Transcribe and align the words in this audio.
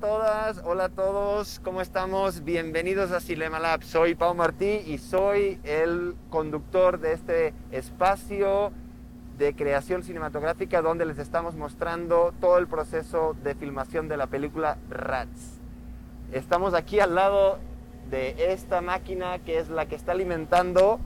todas, 0.00 0.60
hola 0.64 0.84
a 0.84 0.88
todos, 0.90 1.60
¿cómo 1.64 1.80
estamos? 1.80 2.44
Bienvenidos 2.44 3.12
a 3.12 3.20
Cinema 3.20 3.58
Lab. 3.58 3.82
Soy 3.82 4.14
Pau 4.14 4.34
Martí 4.34 4.82
y 4.86 4.98
soy 4.98 5.58
el 5.64 6.14
conductor 6.28 7.00
de 7.00 7.12
este 7.12 7.54
espacio 7.70 8.72
de 9.38 9.54
creación 9.54 10.02
cinematográfica 10.02 10.82
donde 10.82 11.06
les 11.06 11.18
estamos 11.18 11.56
mostrando 11.56 12.34
todo 12.40 12.58
el 12.58 12.66
proceso 12.66 13.34
de 13.42 13.54
filmación 13.54 14.08
de 14.08 14.18
la 14.18 14.26
película 14.26 14.76
Rats. 14.90 15.60
Estamos 16.30 16.74
aquí 16.74 17.00
al 17.00 17.14
lado 17.14 17.58
de 18.10 18.52
esta 18.52 18.82
máquina 18.82 19.38
que 19.38 19.58
es 19.58 19.70
la 19.70 19.86
que 19.86 19.94
está 19.94 20.12
alimentando 20.12 21.00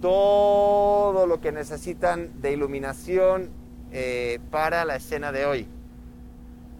todo 0.00 1.26
lo 1.26 1.40
que 1.40 1.52
necesitan 1.52 2.40
de 2.40 2.52
iluminación 2.52 3.50
eh, 3.92 4.38
para 4.50 4.86
la 4.86 4.96
escena 4.96 5.30
de 5.30 5.44
hoy. 5.44 5.77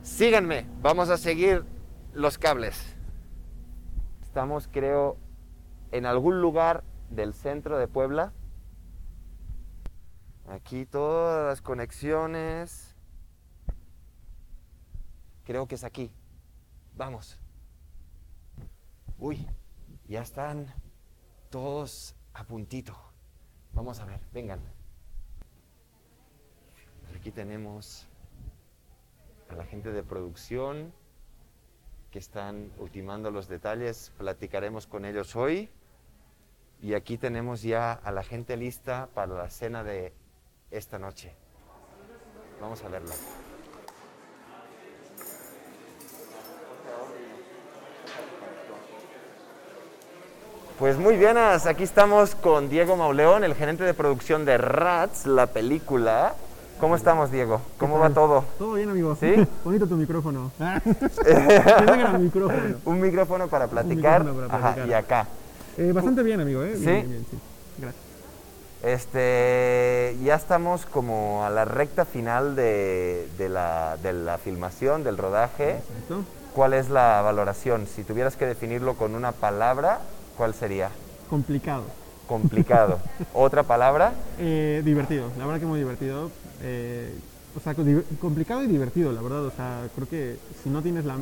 Síganme, 0.08 0.66
vamos 0.82 1.10
a 1.10 1.16
seguir 1.16 1.64
los 2.12 2.38
cables. 2.38 2.96
Estamos, 4.20 4.66
creo, 4.66 5.16
en 5.92 6.06
algún 6.06 6.40
lugar 6.40 6.82
del 7.08 7.34
centro 7.34 7.78
de 7.78 7.86
Puebla. 7.86 8.32
Aquí 10.48 10.86
todas 10.86 11.46
las 11.46 11.62
conexiones. 11.62 12.96
Creo 15.44 15.68
que 15.68 15.76
es 15.76 15.84
aquí. 15.84 16.10
Vamos. 16.96 17.38
Uy, 19.18 19.46
ya 20.08 20.22
están 20.22 20.66
todos 21.48 22.16
a 22.34 22.42
puntito. 22.42 22.96
Vamos 23.72 24.00
a 24.00 24.04
ver, 24.04 24.20
vengan. 24.32 24.58
Aquí 27.14 27.30
tenemos 27.30 28.08
a 29.48 29.54
la 29.54 29.64
gente 29.64 29.92
de 29.92 30.02
producción 30.02 30.92
que 32.10 32.18
están 32.18 32.70
ultimando 32.78 33.30
los 33.30 33.48
detalles. 33.48 34.12
Platicaremos 34.18 34.86
con 34.86 35.05
ellos 35.05 35.36
hoy. 35.36 35.70
Y 36.80 36.94
aquí 36.94 37.18
tenemos 37.18 37.62
ya 37.62 37.92
a 37.92 38.12
la 38.12 38.22
gente 38.22 38.56
lista 38.56 39.08
para 39.14 39.34
la 39.34 39.50
cena 39.50 39.82
de 39.82 40.12
esta 40.70 40.98
noche. 40.98 41.34
Vamos 42.60 42.82
a 42.84 42.88
verla. 42.88 43.14
Pues 50.78 50.96
muy 50.96 51.16
bien, 51.16 51.36
aquí 51.36 51.83
estamos 51.83 52.36
con 52.36 52.68
Diego 52.68 52.96
Mauleón, 52.96 53.42
el 53.42 53.56
gerente 53.56 53.83
de 53.83 53.94
producción 53.94 54.44
de 54.44 54.58
Rats, 54.58 55.27
la 55.27 55.48
película. 55.48 56.36
¿Cómo 56.80 56.94
estamos, 56.94 57.32
Diego? 57.32 57.60
¿Cómo 57.76 57.98
va 57.98 58.10
todo? 58.10 58.44
Todo 58.56 58.74
bien, 58.74 58.88
amigo. 58.88 59.16
¿Sí? 59.18 59.34
Bonito 59.64 59.88
tu 59.88 59.96
micrófono. 59.96 60.52
un 60.60 62.22
micrófono. 62.22 62.76
Un 62.84 63.00
micrófono 63.00 63.48
para 63.48 63.66
platicar. 63.66 64.20
Micrófono 64.20 64.48
para 64.48 64.60
platicar. 64.60 64.84
Ajá, 64.84 64.88
y 64.88 64.92
acá. 64.92 65.26
Eh, 65.76 65.90
bastante 65.92 66.22
bien, 66.22 66.40
amigo. 66.40 66.62
¿eh? 66.62 66.76
¿Sí? 66.76 66.84
Bien, 66.84 67.10
bien, 67.10 67.26
sí. 67.28 67.38
Gracias. 67.78 68.04
Este, 68.84 70.16
ya 70.22 70.36
estamos 70.36 70.86
como 70.86 71.44
a 71.44 71.50
la 71.50 71.64
recta 71.64 72.04
final 72.04 72.54
de, 72.54 73.28
de, 73.36 73.48
la, 73.48 73.96
de 74.00 74.12
la 74.12 74.38
filmación, 74.38 75.02
del 75.02 75.18
rodaje. 75.18 75.78
Exacto. 75.78 76.22
¿Cuál 76.54 76.74
es 76.74 76.90
la 76.90 77.20
valoración? 77.22 77.88
Si 77.88 78.04
tuvieras 78.04 78.36
que 78.36 78.46
definirlo 78.46 78.94
con 78.94 79.16
una 79.16 79.32
palabra, 79.32 79.98
¿cuál 80.36 80.54
sería? 80.54 80.90
Complicado. 81.28 81.82
Complicado. 82.28 83.00
¿Otra 83.34 83.64
palabra? 83.64 84.12
Eh, 84.38 84.82
divertido. 84.84 85.32
La 85.38 85.44
verdad 85.44 85.58
que 85.58 85.66
muy 85.66 85.80
divertido. 85.80 86.30
Eh, 86.62 87.12
o 87.56 87.61
sea, 87.61 87.75
complicado 88.20 88.62
y 88.62 88.67
divertido, 88.67 89.12
la 89.12 89.23
verdad. 89.23 89.45
O 89.47 89.51
sea, 89.51 89.89
creo 89.95 90.09
que 90.09 90.37
si 90.62 90.70
no 90.70 90.83
tienes 90.83 91.05
la... 91.05 91.19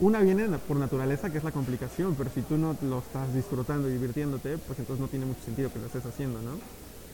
Una 0.00 0.20
viene 0.20 0.46
por 0.58 0.76
naturaleza, 0.76 1.30
que 1.30 1.38
es 1.38 1.44
la 1.44 1.50
complicación, 1.50 2.14
pero 2.16 2.30
si 2.32 2.42
tú 2.42 2.56
no 2.56 2.76
lo 2.82 2.98
estás 3.00 3.34
disfrutando 3.34 3.88
y 3.88 3.92
divirtiéndote, 3.92 4.56
pues 4.58 4.78
entonces 4.78 5.00
no 5.00 5.08
tiene 5.08 5.26
mucho 5.26 5.40
sentido 5.44 5.72
que 5.72 5.80
lo 5.80 5.86
estés 5.86 6.06
haciendo, 6.06 6.40
¿no? 6.40 6.52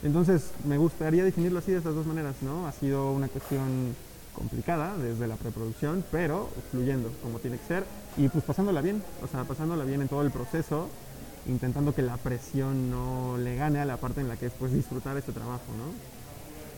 Entonces, 0.03 0.51
me 0.65 0.77
gustaría 0.77 1.23
definirlo 1.23 1.59
así 1.59 1.71
de 1.71 1.79
estas 1.79 1.95
dos 1.95 2.05
maneras, 2.05 2.35
¿no? 2.41 2.67
Ha 2.67 2.71
sido 2.71 3.11
una 3.11 3.27
cuestión 3.27 3.95
complicada 4.35 4.95
desde 4.97 5.27
la 5.27 5.35
preproducción, 5.35 6.03
pero 6.11 6.49
fluyendo 6.69 7.09
como 7.23 7.39
tiene 7.39 7.57
que 7.57 7.65
ser 7.65 7.85
y 8.17 8.27
pues 8.27 8.43
pasándola 8.43 8.81
bien, 8.81 9.01
o 9.23 9.27
sea, 9.27 9.45
pasándola 9.45 9.83
bien 9.83 10.01
en 10.01 10.07
todo 10.07 10.21
el 10.21 10.29
proceso, 10.29 10.89
intentando 11.47 11.95
que 11.95 12.01
la 12.01 12.17
presión 12.17 12.91
no 12.91 13.37
le 13.37 13.55
gane 13.55 13.79
a 13.79 13.85
la 13.85 13.97
parte 13.97 14.21
en 14.21 14.27
la 14.27 14.35
que 14.35 14.47
es 14.47 14.53
pues 14.59 14.73
disfrutar 14.73 15.17
este 15.17 15.31
trabajo, 15.31 15.63
¿no? 15.77 16.14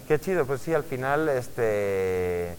Qué 0.07 0.19
chido, 0.19 0.45
pues 0.45 0.61
sí, 0.61 0.73
al 0.73 0.83
final 0.83 1.27
este, 1.27 2.55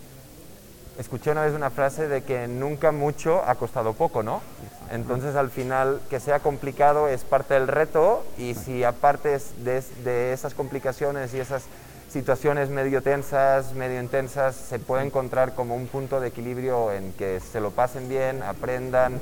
escuché 0.98 1.30
una 1.30 1.42
vez 1.42 1.54
una 1.54 1.70
frase 1.70 2.06
de 2.06 2.22
que 2.22 2.46
nunca 2.46 2.92
mucho 2.92 3.42
ha 3.42 3.54
costado 3.54 3.94
poco, 3.94 4.22
¿no? 4.22 4.42
Entonces 4.90 5.34
al 5.34 5.50
final 5.50 6.00
que 6.10 6.20
sea 6.20 6.40
complicado 6.40 7.08
es 7.08 7.24
parte 7.24 7.54
del 7.54 7.68
reto 7.68 8.24
y 8.36 8.54
si 8.54 8.84
aparte 8.84 9.38
de, 9.64 9.82
de 10.04 10.32
esas 10.34 10.52
complicaciones 10.52 11.32
y 11.32 11.40
esas 11.40 11.62
situaciones 12.10 12.70
medio 12.70 13.02
tensas, 13.02 13.74
medio 13.74 14.00
intensas, 14.00 14.54
se 14.54 14.78
puede 14.78 15.04
encontrar 15.04 15.54
como 15.54 15.74
un 15.74 15.86
punto 15.86 16.20
de 16.20 16.28
equilibrio 16.28 16.92
en 16.92 17.12
que 17.12 17.40
se 17.40 17.60
lo 17.60 17.70
pasen 17.70 18.08
bien, 18.08 18.42
aprendan 18.42 19.20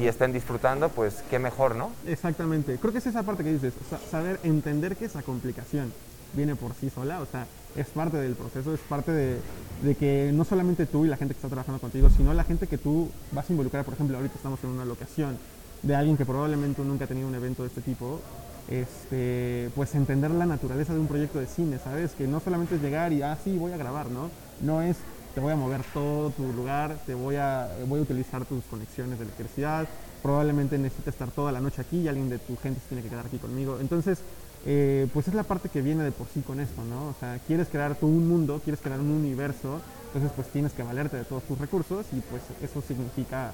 y 0.00 0.06
estén 0.06 0.32
disfrutando, 0.32 0.88
pues 0.88 1.22
qué 1.30 1.38
mejor, 1.38 1.74
¿no? 1.76 1.90
Exactamente. 2.06 2.78
Creo 2.78 2.92
que 2.92 2.98
es 2.98 3.06
esa 3.06 3.22
parte 3.22 3.44
que 3.44 3.52
dices, 3.52 3.74
saber 4.10 4.40
entender 4.42 4.96
que 4.96 5.04
esa 5.04 5.22
complicación 5.22 5.92
viene 6.32 6.54
por 6.56 6.74
sí 6.74 6.90
sola, 6.90 7.20
o 7.20 7.26
sea, 7.26 7.46
es 7.80 7.88
parte 7.88 8.16
del 8.16 8.34
proceso, 8.34 8.74
es 8.74 8.80
parte 8.80 9.12
de, 9.12 9.94
que 9.94 10.32
no 10.34 10.44
solamente 10.44 10.86
tú 10.86 11.04
y 11.04 11.08
la 11.08 11.16
gente 11.16 11.34
que 11.34 11.38
está 11.38 11.48
trabajando 11.48 11.80
contigo, 11.80 12.10
sino 12.10 12.34
la 12.34 12.44
gente 12.44 12.66
que 12.66 12.78
tú 12.78 13.08
vas 13.32 13.48
a 13.48 13.52
involucrar. 13.52 13.84
Por 13.84 13.94
ejemplo, 13.94 14.16
ahorita 14.16 14.34
estamos 14.34 14.62
en 14.64 14.70
una 14.70 14.84
locación 14.84 15.38
de 15.82 15.94
alguien 15.94 16.16
que 16.16 16.26
probablemente 16.26 16.82
nunca 16.82 17.04
ha 17.04 17.08
tenido 17.08 17.28
un 17.28 17.34
evento 17.34 17.62
de 17.62 17.68
este 17.68 17.80
tipo, 17.80 18.20
este, 18.68 19.70
pues 19.76 19.94
entender 19.94 20.30
la 20.32 20.46
naturaleza 20.46 20.92
de 20.92 21.00
un 21.00 21.06
proyecto 21.06 21.38
de 21.38 21.46
cine, 21.46 21.78
¿sabes? 21.78 22.12
Que 22.12 22.26
no 22.26 22.40
solamente 22.40 22.74
es 22.74 22.82
llegar 22.82 23.12
y, 23.12 23.22
ah, 23.22 23.38
sí, 23.42 23.56
voy 23.56 23.72
a 23.72 23.76
grabar, 23.76 24.10
¿no? 24.10 24.30
No 24.60 24.82
es, 24.82 24.96
te 25.34 25.40
voy 25.40 25.52
a 25.52 25.56
mover 25.56 25.82
todo 25.94 26.30
tu 26.30 26.52
lugar, 26.52 26.98
te 27.06 27.14
voy 27.14 27.36
a, 27.36 27.68
voy 27.86 28.00
a 28.00 28.02
utilizar 28.02 28.44
tus 28.44 28.64
conexiones 28.64 29.18
de 29.18 29.24
electricidad, 29.24 29.86
probablemente 30.22 30.76
necesites 30.78 31.14
estar 31.14 31.30
toda 31.30 31.52
la 31.52 31.60
noche 31.60 31.80
aquí 31.80 31.98
y 32.00 32.08
alguien 32.08 32.28
de 32.28 32.38
tu 32.40 32.56
gente 32.56 32.80
se 32.80 32.88
tiene 32.88 33.02
que 33.02 33.08
quedar 33.08 33.26
aquí 33.26 33.38
conmigo. 33.38 33.78
Entonces, 33.80 34.18
eh, 34.66 35.06
pues 35.12 35.28
es 35.28 35.34
la 35.34 35.44
parte 35.44 35.68
que 35.68 35.82
viene 35.82 36.04
de 36.04 36.12
por 36.12 36.26
sí 36.28 36.40
con 36.40 36.60
esto, 36.60 36.82
¿no? 36.84 37.08
O 37.08 37.14
sea, 37.20 37.38
quieres 37.46 37.68
crear 37.68 37.94
tú 37.94 38.06
un 38.06 38.28
mundo, 38.28 38.60
quieres 38.62 38.80
crear 38.80 39.00
un 39.00 39.10
universo, 39.10 39.80
entonces 40.06 40.32
pues 40.34 40.48
tienes 40.48 40.72
que 40.72 40.82
valerte 40.82 41.16
de 41.16 41.24
todos 41.24 41.42
tus 41.44 41.58
recursos 41.58 42.06
y 42.12 42.20
pues 42.20 42.42
eso 42.62 42.82
significa 42.86 43.52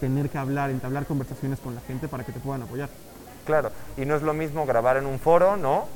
tener 0.00 0.28
que 0.30 0.38
hablar, 0.38 0.70
entablar 0.70 1.06
conversaciones 1.06 1.58
con 1.60 1.74
la 1.74 1.80
gente 1.82 2.08
para 2.08 2.24
que 2.24 2.32
te 2.32 2.40
puedan 2.40 2.62
apoyar. 2.62 2.88
Claro, 3.46 3.70
y 3.96 4.04
no 4.04 4.14
es 4.14 4.22
lo 4.22 4.34
mismo 4.34 4.66
grabar 4.66 4.96
en 4.96 5.06
un 5.06 5.18
foro, 5.18 5.56
¿no? 5.56 5.86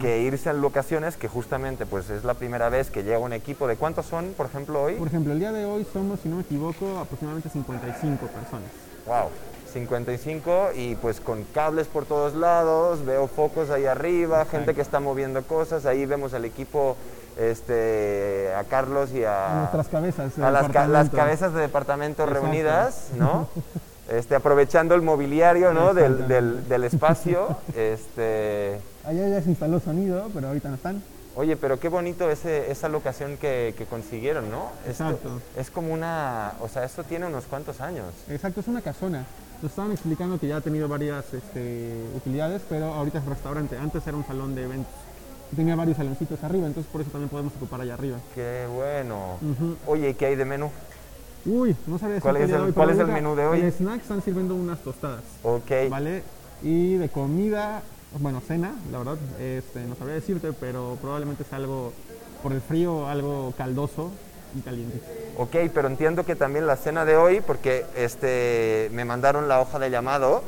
Que 0.00 0.22
irse 0.22 0.50
a 0.50 0.52
locaciones, 0.52 1.16
que 1.16 1.28
justamente 1.28 1.86
pues 1.86 2.10
es 2.10 2.24
la 2.24 2.34
primera 2.34 2.68
vez 2.68 2.90
que 2.90 3.02
llega 3.02 3.18
un 3.18 3.32
equipo. 3.32 3.66
¿De 3.66 3.76
cuántos 3.76 4.06
son, 4.06 4.34
por 4.36 4.46
ejemplo, 4.46 4.82
hoy? 4.82 4.94
Por 4.96 5.08
ejemplo, 5.08 5.32
el 5.32 5.38
día 5.38 5.52
de 5.52 5.64
hoy 5.64 5.86
somos, 5.92 6.20
si 6.20 6.28
no 6.28 6.36
me 6.36 6.42
equivoco, 6.42 6.98
aproximadamente 6.98 7.48
55 7.48 8.26
personas. 8.26 8.70
¡Wow! 9.06 9.30
55 9.76 10.70
y 10.74 10.94
pues 10.94 11.20
con 11.20 11.44
cables 11.44 11.86
por 11.86 12.06
todos 12.06 12.34
lados, 12.34 13.04
veo 13.04 13.26
focos 13.26 13.68
ahí 13.68 13.84
arriba, 13.84 14.46
gente 14.46 14.74
que 14.74 14.80
está 14.80 15.00
moviendo 15.00 15.42
cosas, 15.42 15.84
ahí 15.84 16.06
vemos 16.06 16.32
al 16.32 16.46
equipo 16.46 16.96
este, 17.38 18.54
a 18.56 18.64
Carlos 18.64 19.10
y 19.12 19.22
a, 19.24 19.58
nuestras 19.58 19.88
cabezas 19.88 20.38
a 20.38 20.50
las, 20.50 20.88
las, 20.88 21.10
cabezas 21.10 21.52
de 21.52 21.60
departamento 21.60 22.24
reunidas, 22.24 23.10
¿no? 23.18 23.48
Este, 24.08 24.36
aprovechando 24.36 24.94
el 24.94 25.02
mobiliario 25.02 25.72
¿no? 25.72 25.92
del, 25.92 26.28
del, 26.28 26.68
del, 26.68 26.84
espacio. 26.84 27.56
este... 27.76 28.78
Allá 29.04 29.26
ya 29.26 29.42
se 29.42 29.50
instaló 29.50 29.80
sonido, 29.80 30.30
pero 30.32 30.46
ahorita 30.46 30.68
no 30.68 30.76
están. 30.76 31.02
Oye, 31.34 31.56
pero 31.56 31.80
qué 31.80 31.88
bonito 31.88 32.30
ese, 32.30 32.70
esa 32.70 32.88
locación 32.88 33.36
que, 33.36 33.74
que 33.76 33.84
consiguieron, 33.84 34.48
¿no? 34.48 34.70
Exacto. 34.86 35.42
es 35.56 35.70
como 35.70 35.92
una, 35.92 36.52
o 36.60 36.68
sea, 36.68 36.84
esto 36.84 37.02
tiene 37.02 37.26
unos 37.26 37.46
cuantos 37.46 37.80
años. 37.80 38.06
Exacto, 38.30 38.60
es 38.60 38.68
una 38.68 38.80
casona. 38.80 39.26
Nos 39.62 39.72
estaban 39.72 39.90
explicando 39.90 40.38
que 40.38 40.48
ya 40.48 40.58
ha 40.58 40.60
tenido 40.60 40.86
varias 40.86 41.32
este, 41.32 42.04
utilidades, 42.14 42.60
pero 42.68 42.92
ahorita 42.92 43.18
es 43.18 43.24
restaurante. 43.24 43.78
Antes 43.78 44.06
era 44.06 44.16
un 44.16 44.26
salón 44.26 44.54
de 44.54 44.64
eventos. 44.64 44.92
Tenía 45.54 45.76
varios 45.76 45.96
saloncitos 45.96 46.42
arriba, 46.44 46.66
entonces 46.66 46.90
por 46.92 47.00
eso 47.00 47.10
también 47.10 47.30
podemos 47.30 47.54
ocupar 47.56 47.80
allá 47.80 47.94
arriba. 47.94 48.18
Qué 48.34 48.66
bueno. 48.72 49.38
Oye, 49.86 50.10
¿y 50.10 50.14
qué 50.14 50.26
hay 50.26 50.36
de 50.36 50.44
menú? 50.44 50.70
Uy, 51.46 51.74
no 51.86 51.98
sabía 51.98 52.20
¿Cuál, 52.20 52.36
es 52.38 52.50
el, 52.50 52.74
¿cuál 52.74 52.90
es 52.90 52.98
el 52.98 53.06
menú 53.06 53.34
de 53.34 53.46
hoy? 53.46 53.60
En 53.60 53.72
snacks 53.72 54.02
están 54.02 54.20
sirviendo 54.22 54.54
unas 54.54 54.80
tostadas. 54.80 55.22
Ok. 55.42 55.88
¿Vale? 55.88 56.22
Y 56.62 56.94
de 56.94 57.08
comida, 57.08 57.82
bueno, 58.18 58.42
cena, 58.46 58.74
la 58.90 58.98
verdad, 58.98 59.16
este, 59.40 59.84
no 59.84 59.94
sabría 59.94 60.16
decirte, 60.16 60.52
pero 60.52 60.98
probablemente 61.00 61.44
es 61.44 61.52
algo, 61.52 61.92
por 62.42 62.52
el 62.52 62.60
frío, 62.60 63.06
algo 63.06 63.54
caldoso 63.56 64.10
y 64.54 64.60
caliente. 64.60 65.00
Ok, 65.36 65.56
pero 65.74 65.88
entiendo 65.88 66.24
que 66.24 66.36
también 66.36 66.66
la 66.66 66.76
cena 66.76 67.04
de 67.04 67.16
hoy, 67.16 67.40
porque 67.40 67.86
este, 67.96 68.90
me 68.92 69.04
mandaron 69.04 69.48
la 69.48 69.60
hoja 69.60 69.78
de 69.78 69.90
llamado, 69.90 70.42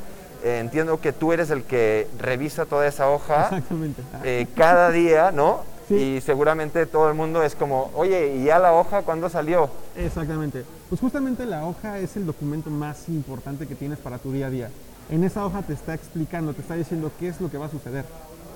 eh, 0.44 0.58
entiendo 0.60 1.00
que 1.00 1.12
tú 1.12 1.32
eres 1.32 1.50
el 1.50 1.64
que 1.64 2.06
revisa 2.18 2.66
toda 2.66 2.86
esa 2.86 3.10
hoja. 3.10 3.44
Exactamente. 3.44 4.02
Eh, 4.24 4.46
cada 4.54 4.90
día, 4.90 5.32
¿no? 5.32 5.62
Sí. 5.88 5.94
y 5.94 6.20
seguramente 6.20 6.84
todo 6.84 7.08
el 7.08 7.14
mundo 7.14 7.42
es 7.42 7.54
como, 7.54 7.90
oye, 7.94 8.36
¿y 8.36 8.44
ya 8.44 8.58
la 8.58 8.74
hoja 8.74 9.00
cuándo 9.02 9.30
salió? 9.30 9.70
Exactamente. 9.96 10.64
Pues 10.90 11.00
justamente 11.00 11.46
la 11.46 11.66
hoja 11.66 11.98
es 11.98 12.14
el 12.16 12.26
documento 12.26 12.68
más 12.68 13.08
importante 13.08 13.66
que 13.66 13.74
tienes 13.74 13.98
para 13.98 14.18
tu 14.18 14.30
día 14.30 14.48
a 14.48 14.50
día. 14.50 14.70
En 15.10 15.24
esa 15.24 15.46
hoja 15.46 15.62
te 15.62 15.72
está 15.72 15.94
explicando, 15.94 16.52
te 16.52 16.60
está 16.60 16.74
diciendo 16.74 17.10
qué 17.18 17.28
es 17.28 17.40
lo 17.40 17.50
que 17.50 17.56
va 17.56 17.66
a 17.66 17.70
suceder, 17.70 18.04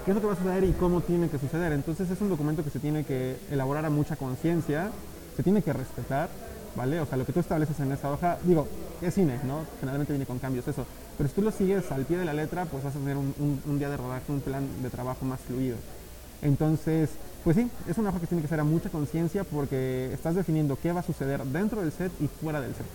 qué 0.04 0.10
es 0.10 0.14
lo 0.14 0.20
que 0.20 0.26
va 0.26 0.34
a 0.34 0.36
suceder 0.36 0.64
y 0.64 0.72
cómo 0.72 1.00
tiene 1.00 1.30
que 1.30 1.38
suceder. 1.38 1.72
Entonces 1.72 2.10
es 2.10 2.20
un 2.20 2.28
documento 2.28 2.62
que 2.62 2.68
se 2.68 2.78
tiene 2.78 3.04
que 3.04 3.36
elaborar 3.50 3.86
a 3.86 3.90
mucha 3.90 4.16
conciencia, 4.16 4.90
se 5.36 5.42
tiene 5.42 5.62
que 5.62 5.72
respetar, 5.72 6.28
¿vale? 6.76 7.00
O 7.00 7.06
sea, 7.06 7.16
lo 7.16 7.26
que 7.26 7.32
tú 7.32 7.40
estableces 7.40 7.78
en 7.80 7.92
esa 7.92 8.10
hoja, 8.10 8.38
digo, 8.44 8.66
es 9.00 9.14
cine, 9.14 9.38
¿no? 9.44 9.60
Generalmente 9.80 10.12
viene 10.12 10.26
con 10.26 10.38
cambios, 10.38 10.66
eso. 10.68 10.86
Pero 11.16 11.28
si 11.28 11.34
tú 11.34 11.42
lo 11.42 11.50
sigues 11.50 11.90
al 11.92 12.04
pie 12.04 12.18
de 12.18 12.24
la 12.24 12.32
letra, 12.32 12.64
pues 12.66 12.82
vas 12.84 12.94
a 12.94 12.98
tener 12.98 13.16
un, 13.16 13.78
día 13.78 13.88
de 13.88 13.96
rodaje, 13.96 14.32
un 14.32 14.40
plan 14.40 14.66
de 14.82 14.90
trabajo 14.90 15.24
más 15.24 15.40
fluido. 15.40 15.76
Entonces, 16.40 17.10
pues 17.44 17.56
sí, 17.56 17.70
es 17.88 17.98
una 17.98 18.10
hoja 18.10 18.20
que 18.20 18.26
tiene 18.26 18.42
que 18.42 18.48
ser 18.48 18.60
a 18.60 18.64
mucha 18.64 18.88
conciencia 18.88 19.44
porque 19.44 20.12
estás 20.12 20.34
definiendo 20.34 20.76
qué 20.80 20.92
va 20.92 21.00
a 21.00 21.04
suceder 21.04 21.44
dentro 21.44 21.80
del 21.80 21.92
set 21.92 22.10
y 22.20 22.26
fuera 22.26 22.60
del 22.60 22.74
set. 22.74 22.86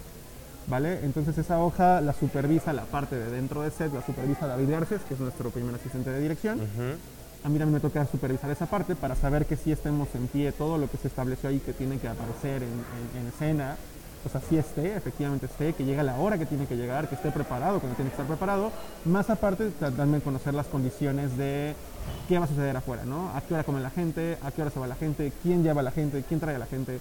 ¿Vale? 0.67 0.99
Entonces 1.05 1.37
esa 1.37 1.59
hoja 1.59 2.01
la 2.01 2.11
supervisa 2.11 2.73
la 2.73 2.83
parte 2.83 3.15
de 3.15 3.31
dentro 3.31 3.61
del 3.61 3.71
set, 3.71 3.93
la 3.93 4.05
supervisa 4.05 4.47
David 4.47 4.69
Garces, 4.69 5.01
que 5.07 5.13
es 5.13 5.19
nuestro 5.19 5.49
primer 5.49 5.73
asistente 5.75 6.09
de 6.09 6.19
dirección. 6.19 6.59
A 7.47 7.49
mí 7.49 7.57
también 7.59 7.75
me 7.75 7.79
toca 7.79 8.05
supervisar 8.05 8.49
esa 8.51 8.65
parte 8.65 8.93
para 8.93 9.15
saber 9.15 9.45
que 9.45 9.55
sí 9.55 9.71
estemos 9.71 10.09
en 10.15 10.27
pie, 10.27 10.51
todo 10.51 10.77
lo 10.77 10.91
que 10.91 10.97
se 10.97 11.07
estableció 11.07 11.47
ahí 11.47 11.59
que 11.61 11.71
tiene 11.71 11.97
que 11.97 12.09
aparecer 12.09 12.61
en, 12.61 12.67
en- 12.73 13.21
en 13.21 13.27
escena, 13.29 13.77
pues 14.21 14.35
así 14.35 14.57
esté, 14.57 14.97
efectivamente 14.97 15.45
esté, 15.45 15.71
que 15.71 15.85
llegue 15.85 16.01
a 16.01 16.03
la 16.03 16.17
hora 16.17 16.37
que 16.37 16.45
tiene 16.45 16.65
que 16.65 16.75
llegar, 16.75 17.07
que 17.07 17.15
esté 17.15 17.31
preparado 17.31 17.79
cuando 17.79 17.95
tiene 17.95 18.09
que 18.11 18.15
estar 18.15 18.27
preparado, 18.27 18.69
más 19.05 19.29
aparte 19.29 19.71
darme 19.79 20.17
a 20.17 20.19
conocer 20.19 20.53
las 20.55 20.67
condiciones 20.67 21.37
de 21.37 21.73
qué 22.27 22.37
va 22.37 22.43
a 22.43 22.47
suceder 22.49 22.75
afuera, 22.75 23.05
¿no? 23.05 23.29
A 23.33 23.39
qué 23.39 23.53
hora 23.53 23.63
come 23.63 23.79
la 23.79 23.91
gente, 23.91 24.37
a 24.43 24.51
qué 24.51 24.63
hora 24.63 24.71
se 24.71 24.81
va 24.81 24.87
la 24.87 24.95
gente, 24.95 25.31
quién 25.41 25.63
lleva 25.63 25.79
a 25.79 25.83
la 25.85 25.91
gente, 25.91 26.25
quién 26.27 26.41
trae 26.41 26.57
a 26.57 26.59
la 26.59 26.65
gente. 26.65 26.99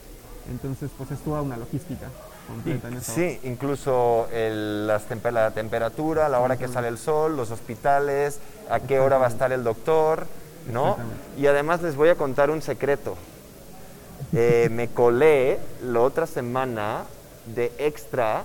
Entonces, 0.48 0.92
pues 0.96 1.10
es 1.10 1.18
toda 1.24 1.42
una 1.42 1.56
logística 1.56 2.06
completa 2.46 2.88
en 2.88 2.94
esa 2.94 3.12
hoja. 3.12 3.20
Sí, 3.20 3.40
incluso 3.44 4.28
el- 4.32 4.86
las 4.86 5.02
la 5.32 5.50
temperatura, 5.50 6.28
la 6.28 6.40
hora 6.40 6.56
que 6.56 6.68
sale 6.68 6.88
el 6.88 6.98
sol, 6.98 7.36
los 7.36 7.50
hospitales, 7.50 8.38
a 8.70 8.80
qué 8.80 8.98
hora 9.00 9.18
va 9.18 9.26
a 9.26 9.28
estar 9.30 9.52
el 9.52 9.64
doctor, 9.64 10.26
¿no? 10.72 10.96
Y 11.38 11.46
además 11.46 11.82
les 11.82 11.96
voy 11.96 12.08
a 12.08 12.14
contar 12.14 12.50
un 12.50 12.62
secreto. 12.62 13.16
Eh, 14.32 14.68
me 14.72 14.88
colé 14.88 15.58
la 15.82 16.00
otra 16.00 16.26
semana 16.26 17.04
de 17.46 17.72
extra 17.78 18.44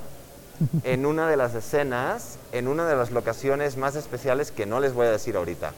en 0.83 1.05
una 1.05 1.27
de 1.27 1.37
las 1.37 1.55
escenas, 1.55 2.37
en 2.51 2.67
una 2.67 2.85
de 2.87 2.95
las 2.95 3.09
locaciones 3.11 3.77
más 3.77 3.95
especiales 3.95 4.51
que 4.51 4.65
no 4.65 4.79
les 4.79 4.93
voy 4.93 5.07
a 5.07 5.11
decir 5.11 5.35
ahorita. 5.35 5.71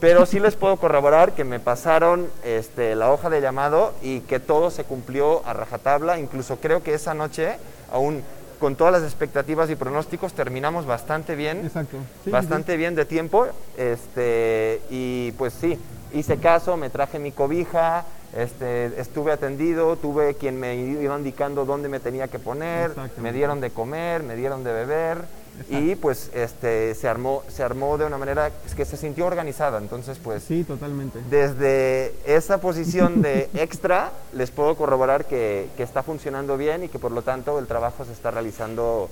Pero 0.00 0.26
sí 0.26 0.38
les 0.38 0.54
puedo 0.54 0.76
corroborar 0.76 1.32
que 1.32 1.42
me 1.44 1.58
pasaron 1.58 2.28
este, 2.44 2.94
la 2.94 3.10
hoja 3.10 3.30
de 3.30 3.40
llamado 3.40 3.94
y 4.00 4.20
que 4.20 4.38
todo 4.38 4.70
se 4.70 4.84
cumplió 4.84 5.44
a 5.44 5.52
rajatabla. 5.52 6.20
Incluso 6.20 6.56
creo 6.56 6.82
que 6.82 6.94
esa 6.94 7.14
noche, 7.14 7.56
aún 7.90 8.22
con 8.60 8.76
todas 8.76 8.92
las 8.92 9.02
expectativas 9.02 9.70
y 9.70 9.76
pronósticos, 9.76 10.34
terminamos 10.34 10.86
bastante 10.86 11.34
bien. 11.34 11.66
Exacto. 11.66 11.96
Sí, 11.96 12.04
sí, 12.04 12.20
sí. 12.26 12.30
bastante 12.30 12.76
bien 12.76 12.94
de 12.94 13.04
tiempo. 13.06 13.46
Este, 13.76 14.80
y 14.88 15.32
pues 15.32 15.52
sí, 15.54 15.78
hice 16.12 16.38
caso, 16.38 16.76
me 16.76 16.90
traje 16.90 17.18
mi 17.18 17.32
cobija, 17.32 18.04
este, 18.36 19.00
estuve 19.00 19.32
atendido, 19.32 19.96
tuve 19.96 20.34
quien 20.34 20.60
me 20.60 20.76
iba 20.76 21.16
indicando 21.16 21.64
dónde 21.64 21.88
me 21.88 21.98
tenía 21.98 22.28
que 22.28 22.38
poner, 22.38 22.92
me 23.16 23.32
dieron 23.32 23.60
de 23.60 23.70
comer, 23.70 24.22
me 24.22 24.36
dieron 24.36 24.64
de 24.64 24.72
beber. 24.72 25.37
Y 25.68 25.96
pues 25.96 26.30
este, 26.34 26.94
se, 26.94 27.08
armó, 27.08 27.42
se 27.48 27.62
armó 27.62 27.98
de 27.98 28.04
una 28.04 28.18
manera 28.18 28.50
que 28.76 28.84
se 28.84 28.96
sintió 28.96 29.26
organizada. 29.26 29.78
Entonces, 29.78 30.18
pues 30.22 30.42
Sí, 30.42 30.64
totalmente. 30.64 31.20
desde 31.30 32.14
esa 32.26 32.60
posición 32.60 33.22
de 33.22 33.48
extra, 33.54 34.12
les 34.32 34.50
puedo 34.50 34.76
corroborar 34.76 35.26
que, 35.26 35.68
que 35.76 35.82
está 35.82 36.02
funcionando 36.02 36.56
bien 36.56 36.84
y 36.84 36.88
que 36.88 36.98
por 36.98 37.12
lo 37.12 37.22
tanto 37.22 37.58
el 37.58 37.66
trabajo 37.66 38.04
se 38.04 38.12
está 38.12 38.30
realizando 38.30 39.08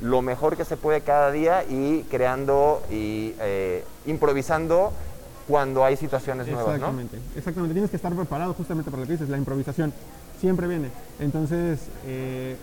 lo 0.00 0.22
mejor 0.22 0.56
que 0.56 0.64
se 0.64 0.76
puede 0.76 1.02
cada 1.02 1.30
día 1.30 1.64
y 1.64 2.02
creando 2.10 2.82
y 2.90 3.34
eh, 3.40 3.84
improvisando 4.06 4.92
cuando 5.46 5.84
hay 5.84 5.96
situaciones 5.96 6.46
nuevas, 6.46 6.66
¿no? 6.66 6.74
Exactamente, 6.74 7.18
exactamente. 7.36 7.74
Tienes 7.74 7.90
que 7.90 7.96
estar 7.96 8.14
preparado 8.14 8.54
justamente 8.54 8.90
para 8.90 9.02
lo 9.02 9.06
que 9.06 9.12
dices, 9.12 9.28
la 9.28 9.36
improvisación 9.36 9.92
siempre 10.40 10.66
viene. 10.66 10.88
Entonces, 11.18 11.80
eh, 12.06 12.56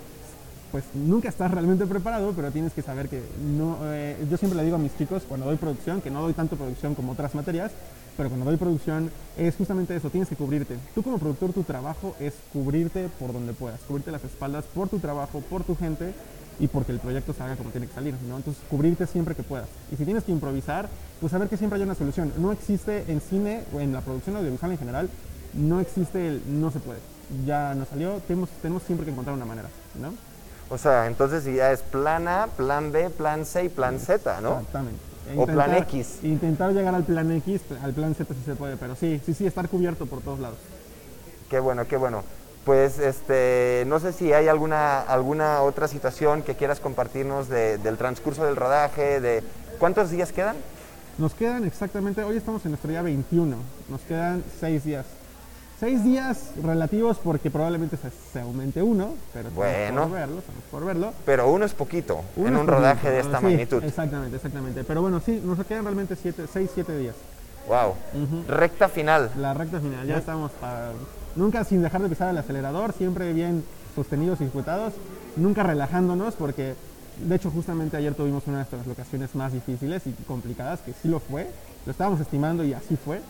pues 0.78 0.86
nunca 0.94 1.30
estás 1.30 1.50
realmente 1.50 1.88
preparado, 1.88 2.34
pero 2.36 2.52
tienes 2.52 2.72
que 2.72 2.84
saber 2.84 3.10
que 3.10 3.20
no. 3.58 3.80
eh, 3.86 4.16
yo 4.30 4.38
siempre 4.38 4.60
le 4.60 4.64
digo 4.64 4.76
a 4.76 4.80
mis 4.80 4.96
chicos 4.96 5.24
cuando 5.28 5.48
doy 5.48 5.56
producción, 5.56 6.02
que 6.02 6.12
no 6.12 6.22
doy 6.22 6.34
tanto 6.34 6.56
producción 6.56 6.94
como 6.94 7.14
otras 7.14 7.34
materias, 7.34 7.72
pero 8.16 8.30
cuando 8.30 8.46
doy 8.46 8.58
producción 8.58 9.10
es 9.40 9.56
justamente 9.56 9.96
eso, 9.96 10.12
tienes 10.12 10.30
que 10.30 10.36
cubrirte. 10.36 10.78
Tú 10.94 11.02
como 11.02 11.18
productor, 11.18 11.52
tu 11.52 11.64
trabajo 11.64 12.16
es 12.20 12.36
cubrirte 12.54 13.10
por 13.20 13.34
donde 13.34 13.54
puedas, 13.54 13.80
cubrirte 13.88 14.12
las 14.12 14.24
espaldas 14.24 14.66
por 14.66 14.88
tu 14.88 15.00
trabajo, 15.00 15.42
por 15.50 15.64
tu 15.64 15.76
gente 15.76 16.14
y 16.60 16.68
porque 16.68 16.92
el 16.92 17.00
proyecto 17.00 17.34
salga 17.34 17.56
como 17.56 17.72
tiene 17.72 17.88
que 17.88 17.96
salir, 17.96 18.14
¿no? 18.30 18.38
Entonces, 18.38 18.62
cubrirte 18.70 19.08
siempre 19.08 19.34
que 19.34 19.42
puedas. 19.42 19.68
Y 19.92 19.96
si 19.96 20.06
tienes 20.06 20.26
que 20.26 20.32
improvisar, 20.32 20.90
pues 21.20 21.32
saber 21.32 21.50
que 21.50 21.58
siempre 21.58 21.78
hay 21.78 21.86
una 21.86 21.96
solución. 21.96 22.32
No 22.38 22.52
existe 22.52 23.12
en 23.12 23.20
cine 23.20 23.64
o 23.74 23.80
en 23.80 23.94
la 23.94 24.02
producción 24.02 24.36
audiovisual 24.36 24.74
en 24.74 24.78
general, 24.78 25.10
no 25.56 25.80
existe 25.80 26.28
el 26.28 26.44
no 26.62 26.70
se 26.70 26.80
puede. 26.80 27.00
Ya 27.48 27.74
nos 27.74 27.88
salió, 27.88 28.22
tenemos, 28.28 28.50
tenemos 28.62 28.84
siempre 28.84 29.06
que 29.06 29.12
encontrar 29.12 29.36
una 29.36 29.46
manera, 29.46 29.70
¿no? 30.00 30.14
O 30.70 30.78
sea, 30.78 31.08
entonces 31.08 31.46
ya 31.46 31.72
es 31.72 31.82
plan 31.82 32.28
A, 32.28 32.48
plan 32.48 32.92
B, 32.92 33.10
plan 33.10 33.46
C 33.46 33.66
y 33.66 33.70
plan 33.70 34.00
Z, 34.00 34.42
¿no? 34.42 34.58
Exactamente. 34.60 35.00
O 35.36 35.46
plan 35.46 35.74
X. 35.76 36.20
Intentar 36.24 36.72
llegar 36.74 36.94
al 36.96 37.04
plan 37.04 37.32
X, 37.32 37.62
al 37.84 37.94
plan 37.94 38.16
Z 38.16 38.34
sí 38.34 38.42
se 38.46 38.56
puede, 38.56 38.78
pero 38.78 38.96
sí, 38.96 39.22
sí, 39.26 39.34
sí, 39.34 39.46
estar 39.46 39.68
cubierto 39.70 40.06
por 40.06 40.22
todos 40.22 40.40
lados. 40.40 40.58
Qué 41.50 41.60
bueno, 41.60 41.86
qué 41.88 41.98
bueno. 41.98 42.24
Pues 42.66 43.00
este, 43.00 43.86
no 43.88 44.00
sé 44.00 44.12
si 44.12 44.34
hay 44.34 44.50
alguna, 44.50 45.00
alguna 45.02 45.62
otra 45.62 45.88
situación 45.88 46.42
que 46.44 46.56
quieras 46.56 46.82
compartirnos 46.82 47.48
de- 47.48 47.78
del 47.78 47.98
transcurso 47.98 48.44
del 48.46 48.58
rodaje, 48.58 49.22
de 49.22 49.42
cuántos 49.80 50.10
días 50.12 50.34
quedan. 50.34 50.58
Nos 51.18 51.34
quedan 51.34 51.64
exactamente, 51.66 52.24
hoy 52.24 52.36
estamos 52.38 52.64
en 52.66 52.72
nuestro 52.72 52.90
día 52.92 53.02
21, 53.02 53.56
nos 53.90 54.02
quedan 54.02 54.44
6 54.60 54.84
días. 54.84 55.06
6 55.80 56.04
días 56.04 56.52
relativos 56.64 57.18
porque 57.24 57.52
probablemente 57.52 57.98
se, 57.98 58.10
se 58.34 58.40
aumente 58.40 58.82
uno, 58.82 59.14
pero 59.32 59.50
estamos 59.50 59.56
Bueno. 59.56 60.02
por 60.04 60.12
verlo, 60.12 60.42
por 60.72 60.86
verlo. 60.86 61.14
Pero 61.26 61.52
uno 61.52 61.66
es 61.66 61.74
poquito 61.74 62.22
Uno 62.36 62.48
en 62.48 62.54
un 62.56 62.60
poquito, 62.62 62.76
rodaje 62.78 63.12
de 63.12 63.20
esta 63.20 63.38
sí, 63.38 63.44
magnitud. 63.44 63.84
Exactamente, 63.84 64.38
exactamente. 64.38 64.84
Pero 64.84 65.02
bueno, 65.02 65.22
sí, 65.24 65.42
nos 65.44 65.64
quedan 65.66 65.84
realmente 65.84 66.16
6, 66.16 66.70
7 66.74 66.98
días. 66.98 67.16
Wow. 67.68 67.94
Recta 68.48 68.88
final. 68.90 69.30
La 69.38 69.54
recta 69.54 69.80
final, 69.80 70.08
ya 70.08 70.18
estamos 70.18 70.52
para... 70.54 70.94
Nunca 71.36 71.64
sin 71.64 71.84
dejar 71.84 72.02
de 72.02 72.10
pisar 72.10 72.30
el 72.30 72.38
acelerador, 72.38 72.94
siempre 72.94 73.32
bien 73.34 73.64
sostenidos 73.94 74.42
y 74.42 74.46
ejecutados, 74.46 74.94
nunca 75.36 75.64
relajándonos 75.64 76.34
porque 76.36 76.76
de 77.24 77.36
hecho 77.36 77.52
justamente 77.52 77.98
ayer 77.98 78.14
tuvimos 78.16 78.44
una 78.48 78.58
de 78.58 78.64
nuestras 78.64 78.88
locaciones 78.88 79.36
más 79.36 79.54
difíciles 79.54 80.04
y 80.08 80.12
complicadas, 80.28 80.80
que 80.82 80.94
sí 80.94 81.08
lo 81.08 81.20
fue, 81.20 81.50
lo 81.86 81.92
estábamos 81.92 82.20
estimando 82.20 82.64
y 82.64 82.74
así 82.74 82.96
fue, 82.96 83.22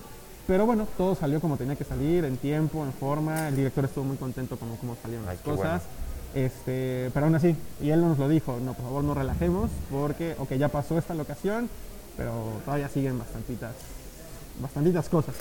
pero 0.47 0.65
bueno, 0.65 0.87
todo 0.97 1.13
salió 1.15 1.39
como 1.41 1.57
tenía 1.57 1.75
que 1.75 1.83
salir, 1.83 2.23
en 2.25 2.37
tiempo, 2.37 2.83
en 2.85 2.93
forma, 2.93 3.49
el 3.49 3.55
director 3.55 3.85
estuvo 3.85 4.05
muy 4.05 4.17
contento 4.17 4.57
con 4.57 4.75
cómo 4.77 4.95
salieron 5.01 5.27
Ay, 5.27 5.37
las 5.45 5.55
cosas. 5.57 5.81
Este, 6.33 7.09
pero 7.13 7.25
aún 7.25 7.35
así, 7.35 7.55
y 7.81 7.89
él 7.89 8.01
nos 8.01 8.17
lo 8.17 8.27
dijo, 8.29 8.57
no, 8.63 8.73
por 8.73 8.85
favor 8.85 9.03
no 9.03 9.13
relajemos, 9.13 9.69
porque, 9.91 10.35
ok, 10.39 10.53
ya 10.53 10.69
pasó 10.69 10.97
esta 10.97 11.13
locación, 11.13 11.69
pero 12.15 12.31
todavía 12.65 12.89
siguen 12.89 13.17
bastantitas, 13.19 13.71
bastantitas 14.61 15.09
cosas. 15.09 15.35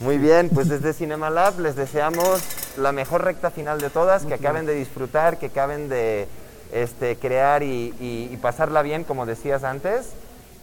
Muy 0.00 0.18
bien, 0.18 0.50
pues 0.52 0.68
desde 0.68 0.92
Cinema 0.92 1.30
Lab 1.30 1.58
les 1.58 1.74
deseamos 1.74 2.42
la 2.76 2.92
mejor 2.92 3.24
recta 3.24 3.50
final 3.50 3.80
de 3.80 3.88
todas, 3.88 4.26
que 4.26 4.34
acaben 4.34 4.66
de 4.66 4.74
disfrutar, 4.74 5.38
que 5.38 5.46
acaben 5.46 5.88
de 5.88 6.28
este, 6.72 7.16
crear 7.16 7.62
y, 7.62 7.94
y- 7.98 8.28
y 8.30 8.36
pasarla 8.36 8.82
bien, 8.82 9.04
como 9.04 9.24
decías 9.24 9.64
antes. 9.64 10.08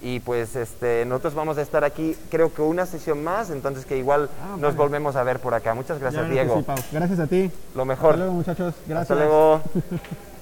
Y 0.06 0.20
pues 0.20 0.56
este, 0.58 1.06
nosotros 1.06 1.34
vamos 1.34 1.58
a 1.58 1.62
estar 1.62 1.86
aquí, 1.86 2.16
creo 2.30 2.54
que 2.54 2.62
una 2.62 2.86
sesión 2.86 3.24
más, 3.24 3.50
entonces 3.50 3.86
que 3.86 3.98
igual 3.98 4.30
Ah, 4.44 4.58
nos 4.60 4.76
volvemos 4.76 5.16
a 5.16 5.24
ver 5.24 5.40
por 5.40 5.54
acá. 5.54 5.74
Muchas 5.74 5.98
gracias, 5.98 6.30
Diego. 6.30 6.62
sí. 6.76 6.84
Gracias 6.92 7.20
a 7.20 7.28
ti. 7.28 7.50
Lo 7.74 7.86
mejor. 7.86 8.10
Hasta 8.12 8.18
luego, 8.18 8.34
muchachos. 8.34 8.74
Gracias. 8.86 9.02
Hasta 9.12 9.16
luego. 9.16 9.62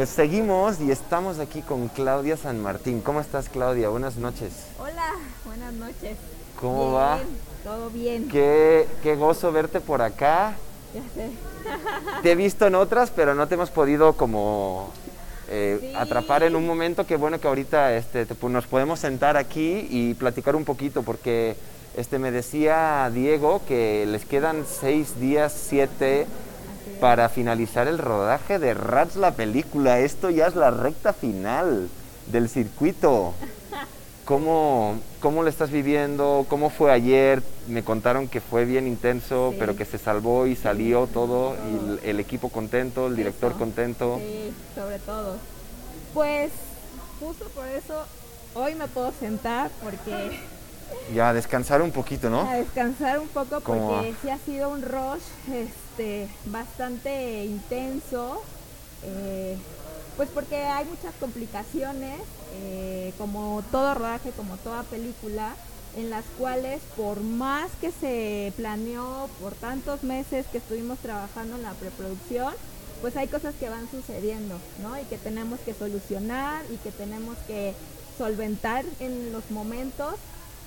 Pues 0.00 0.08
seguimos 0.08 0.80
y 0.80 0.90
estamos 0.90 1.38
aquí 1.40 1.60
con 1.60 1.88
Claudia 1.88 2.38
San 2.38 2.58
Martín. 2.62 3.02
¿Cómo 3.02 3.20
estás, 3.20 3.50
Claudia? 3.50 3.90
Buenas 3.90 4.16
noches. 4.16 4.50
Hola, 4.78 5.12
buenas 5.44 5.74
noches. 5.74 6.16
¿Cómo 6.58 6.84
Bien, 6.84 6.94
va? 6.94 7.18
Todo 7.62 7.90
bien. 7.90 8.28
Qué, 8.30 8.88
qué 9.02 9.14
gozo 9.14 9.52
verte 9.52 9.78
por 9.82 10.00
acá. 10.00 10.54
Ya 10.94 11.02
sé. 11.14 11.28
Te 12.22 12.32
he 12.32 12.34
visto 12.34 12.66
en 12.66 12.76
otras, 12.76 13.10
pero 13.14 13.34
no 13.34 13.46
te 13.46 13.56
hemos 13.56 13.68
podido 13.68 14.14
como 14.14 14.88
eh, 15.50 15.76
Sí. 15.82 15.92
atrapar 15.94 16.44
en 16.44 16.56
un 16.56 16.66
momento 16.66 17.04
que 17.06 17.16
bueno 17.16 17.38
que 17.38 17.48
ahorita 17.48 17.94
este, 17.94 18.24
te- 18.24 18.34
pues, 18.34 18.50
nos 18.50 18.66
podemos 18.66 19.00
sentar 19.00 19.36
aquí 19.36 19.86
y 19.90 20.14
platicar 20.14 20.56
un 20.56 20.64
poquito, 20.64 21.02
porque 21.02 21.56
este, 21.94 22.18
me 22.18 22.30
decía 22.30 23.10
Diego 23.12 23.60
que 23.68 24.06
les 24.06 24.24
quedan 24.24 24.64
seis 24.66 25.20
días, 25.20 25.52
siete. 25.52 26.26
Para 27.00 27.28
finalizar 27.28 27.88
el 27.88 27.98
rodaje 27.98 28.58
de 28.58 28.74
Rats 28.74 29.16
la 29.16 29.32
película. 29.32 29.98
Esto 30.00 30.30
ya 30.30 30.46
es 30.46 30.54
la 30.54 30.70
recta 30.70 31.12
final 31.12 31.88
del 32.30 32.48
circuito. 32.48 33.34
¿Cómo, 34.24 34.96
¿Cómo 35.20 35.42
lo 35.42 35.48
estás 35.48 35.70
viviendo? 35.70 36.46
¿Cómo 36.48 36.70
fue 36.70 36.92
ayer? 36.92 37.42
Me 37.66 37.82
contaron 37.82 38.28
que 38.28 38.40
fue 38.40 38.64
bien 38.64 38.86
intenso, 38.86 39.50
Sí. 39.50 39.56
pero 39.58 39.74
que 39.74 39.84
se 39.84 39.98
salvó 39.98 40.46
y 40.46 40.54
salió 40.54 41.08
todo, 41.08 41.54
y 41.54 41.90
el, 42.06 42.10
el 42.10 42.20
equipo 42.20 42.48
contento, 42.48 43.08
el 43.08 43.16
director 43.16 43.50
Eso. 43.50 43.58
contento. 43.58 44.18
Sí, 44.18 44.52
sobre 44.76 44.98
todo. 45.00 45.36
Pues 46.14 46.52
justo 47.18 47.46
por 47.56 47.66
eso 47.66 48.04
hoy 48.54 48.74
me 48.76 48.86
puedo 48.86 49.12
sentar 49.18 49.70
porque 49.82 50.38
Ya, 51.14 51.32
descansar 51.32 51.82
un 51.82 51.90
poquito, 51.90 52.30
¿no? 52.30 52.40
a 52.48 52.54
descansar 52.54 53.18
un 53.18 53.28
poco 53.28 53.60
Como- 53.60 53.90
porque 53.96 54.14
sí 54.22 54.30
ha 54.30 54.38
sido 54.38 54.70
un 54.70 54.82
rush 54.82 55.22
este, 55.52 56.28
bastante 56.46 57.44
intenso. 57.44 58.40
eh, 59.02 59.56
pues 60.16 60.28
porque 60.34 60.56
hay 60.56 60.84
muchas 60.84 61.14
complicaciones, 61.18 62.20
eh, 62.52 63.14
como 63.16 63.62
todo 63.72 63.94
rodaje, 63.94 64.30
como 64.32 64.56
toda 64.58 64.82
película, 64.82 65.54
en 65.96 66.10
las 66.10 66.24
cuales 66.38 66.80
por 66.96 67.20
más 67.20 67.70
que 67.80 67.90
se 67.90 68.52
planeó 68.56 69.30
por 69.40 69.54
tantos 69.54 70.02
meses 70.02 70.44
que 70.52 70.58
estuvimos 70.58 70.98
trabajando 70.98 71.56
en 71.56 71.62
la 71.62 71.72
preproducción, 71.72 72.52
pues 73.00 73.16
hay 73.16 73.28
cosas 73.28 73.54
que 73.58 73.70
van 73.70 73.90
sucediendo, 73.90 74.56
¿no? 74.82 75.00
Y 75.00 75.04
que 75.04 75.16
tenemos 75.16 75.58
que 75.60 75.72
solucionar 75.72 76.62
y 76.70 76.76
que 76.76 76.90
tenemos 76.90 77.38
que 77.46 77.74
solventar 78.18 78.84
en 79.00 79.32
los 79.32 79.50
momentos. 79.50 80.16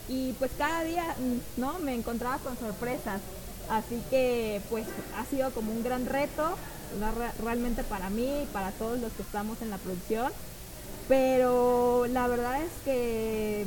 Y 0.09 0.33
pues 0.33 0.51
cada 0.57 0.83
día, 0.83 1.15
¿no? 1.57 1.79
Me 1.79 1.95
encontraba 1.95 2.37
con 2.37 2.57
sorpresas. 2.57 3.21
Así 3.69 4.01
que 4.09 4.61
pues 4.69 4.85
ha 5.17 5.25
sido 5.25 5.51
como 5.51 5.71
un 5.71 5.83
gran 5.83 6.05
reto, 6.05 6.55
realmente 7.41 7.83
para 7.83 8.09
mí 8.09 8.43
y 8.43 8.45
para 8.47 8.71
todos 8.71 8.99
los 8.99 9.11
que 9.13 9.21
estamos 9.21 9.61
en 9.61 9.69
la 9.69 9.77
producción. 9.77 10.31
Pero 11.07 12.05
la 12.07 12.27
verdad 12.27 12.61
es 12.61 12.71
que 12.83 13.65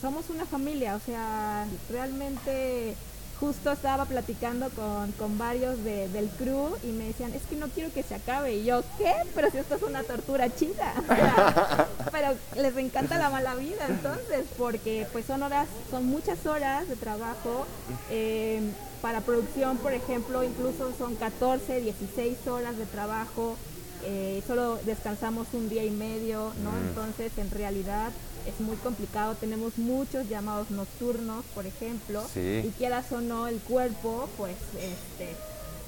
somos 0.00 0.28
una 0.30 0.44
familia, 0.44 0.96
o 0.96 1.00
sea, 1.00 1.66
realmente 1.90 2.96
justo 3.42 3.72
estaba 3.72 4.04
platicando 4.04 4.70
con, 4.70 5.10
con 5.18 5.36
varios 5.36 5.82
de- 5.82 6.08
del 6.10 6.28
crew 6.30 6.76
y 6.84 6.92
me 6.92 7.06
decían, 7.08 7.32
es 7.34 7.42
que 7.42 7.56
no 7.56 7.66
quiero 7.66 7.92
que 7.92 8.04
se 8.04 8.14
acabe. 8.14 8.54
Y 8.54 8.64
yo, 8.64 8.82
¿qué? 8.98 9.12
Pero 9.34 9.50
si 9.50 9.58
esto 9.58 9.74
es 9.74 9.82
una 9.82 10.04
tortura 10.04 10.48
chida. 10.54 10.94
O 11.02 11.14
sea, 11.14 11.88
pero 12.12 12.28
les 12.56 12.76
encanta 12.76 13.18
la 13.18 13.30
mala 13.30 13.54
vida 13.56 13.84
entonces, 13.88 14.44
porque 14.56 15.06
pues 15.12 15.24
son 15.26 15.42
horas, 15.42 15.66
son 15.90 16.06
muchas 16.06 16.46
horas 16.46 16.88
de 16.88 16.94
trabajo. 16.96 17.66
eh, 18.10 18.60
para 19.02 19.20
producción, 19.20 19.78
por 19.78 19.92
ejemplo, 19.92 20.44
incluso 20.44 20.92
son 20.96 21.16
14, 21.16 21.80
16 21.80 22.46
horas 22.46 22.76
de 22.78 22.86
trabajo. 22.86 23.56
eh, 24.04 24.40
solo 24.46 24.78
descansamos 24.84 25.48
un 25.52 25.68
día 25.68 25.84
y 25.84 25.90
medio, 25.90 26.52
¿no? 26.62 26.70
Mm. 26.70 26.86
Entonces, 26.88 27.32
en 27.38 27.50
realidad 27.50 28.10
es 28.46 28.60
muy 28.60 28.76
complicado. 28.76 29.34
Tenemos 29.34 29.78
muchos 29.78 30.28
llamados 30.28 30.70
nocturnos, 30.70 31.44
por 31.54 31.66
ejemplo, 31.66 32.22
Sí. 32.32 32.62
y 32.66 32.70
quieras 32.78 33.10
o 33.12 33.20
no, 33.20 33.48
el 33.48 33.58
cuerpo, 33.60 34.28
pues, 34.36 34.56
este, 34.76 35.34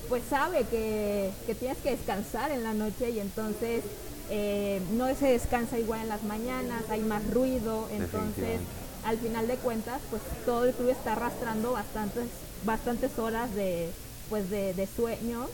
pues 0.08 0.22
sabe 0.28 0.64
que, 0.64 1.30
que 1.46 1.54
tienes 1.54 1.78
que 1.78 1.90
descansar 1.92 2.50
en 2.50 2.62
la 2.62 2.74
noche 2.74 3.10
y 3.10 3.20
entonces 3.20 3.82
eh, 4.30 4.80
no 4.92 5.06
se 5.14 5.26
descansa 5.28 5.78
igual 5.78 6.00
en 6.02 6.08
las 6.08 6.22
mañanas, 6.22 6.84
hay 6.90 7.00
más 7.00 7.22
ruido, 7.30 7.88
entonces 7.92 8.60
al 9.04 9.18
final 9.18 9.46
de 9.46 9.56
cuentas, 9.56 10.00
pues 10.10 10.22
todo 10.46 10.64
el 10.64 10.72
club 10.72 10.88
está 10.88 11.12
arrastrando 11.12 11.72
bastantes, 11.72 12.24
bastantes 12.64 13.18
horas 13.18 13.54
de, 13.54 13.90
pues 14.30 14.48
de, 14.48 14.72
de 14.72 14.86
sueño 14.86 15.46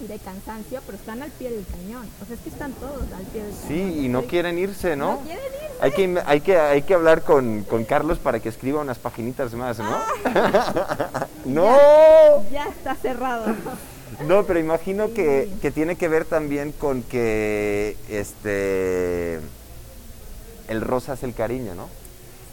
y 0.00 0.06
de 0.06 0.18
cansancio, 0.18 0.80
pero 0.86 0.98
están 0.98 1.22
al 1.22 1.30
pie 1.30 1.50
del 1.50 1.64
cañón. 1.66 2.08
O 2.22 2.26
sea, 2.26 2.34
es 2.34 2.40
que 2.42 2.48
están 2.50 2.72
todos 2.72 3.02
al 3.16 3.24
pie 3.26 3.42
del 3.44 3.52
cañón. 3.54 3.68
Sí, 3.68 4.04
y 4.04 4.08
no 4.08 4.22
Sí. 4.22 4.26
quieren 4.28 4.58
irse, 4.58 4.96
¿no? 4.96 5.12
No 5.14 5.20
quieren 5.20 5.44
irse. 5.44 5.64
Hay 5.80 5.90
que, 5.92 6.22
hay, 6.26 6.40
que, 6.40 6.56
hay 6.58 6.82
que 6.82 6.94
hablar 6.94 7.22
con, 7.22 7.62
con 7.64 7.84
Carlos 7.84 8.18
para 8.18 8.40
que 8.40 8.48
escriba 8.48 8.80
unas 8.80 8.98
paginitas 8.98 9.52
más, 9.54 9.78
¿no? 9.78 9.98
¡No! 11.44 12.44
Ya 12.50 12.66
está 12.68 12.94
cerrado. 12.96 13.46
No, 14.28 14.44
pero 14.44 14.60
imagino 14.60 15.12
que, 15.12 15.48
Sí. 15.52 15.58
que 15.60 15.70
tiene 15.72 15.96
que 15.96 16.06
ver 16.06 16.24
también 16.24 16.70
con 16.70 17.02
que 17.02 17.96
este 18.08 19.40
el 20.68 20.80
rosa 20.80 21.14
es 21.14 21.24
el 21.24 21.34
cariño, 21.34 21.74
¿no? 21.74 21.88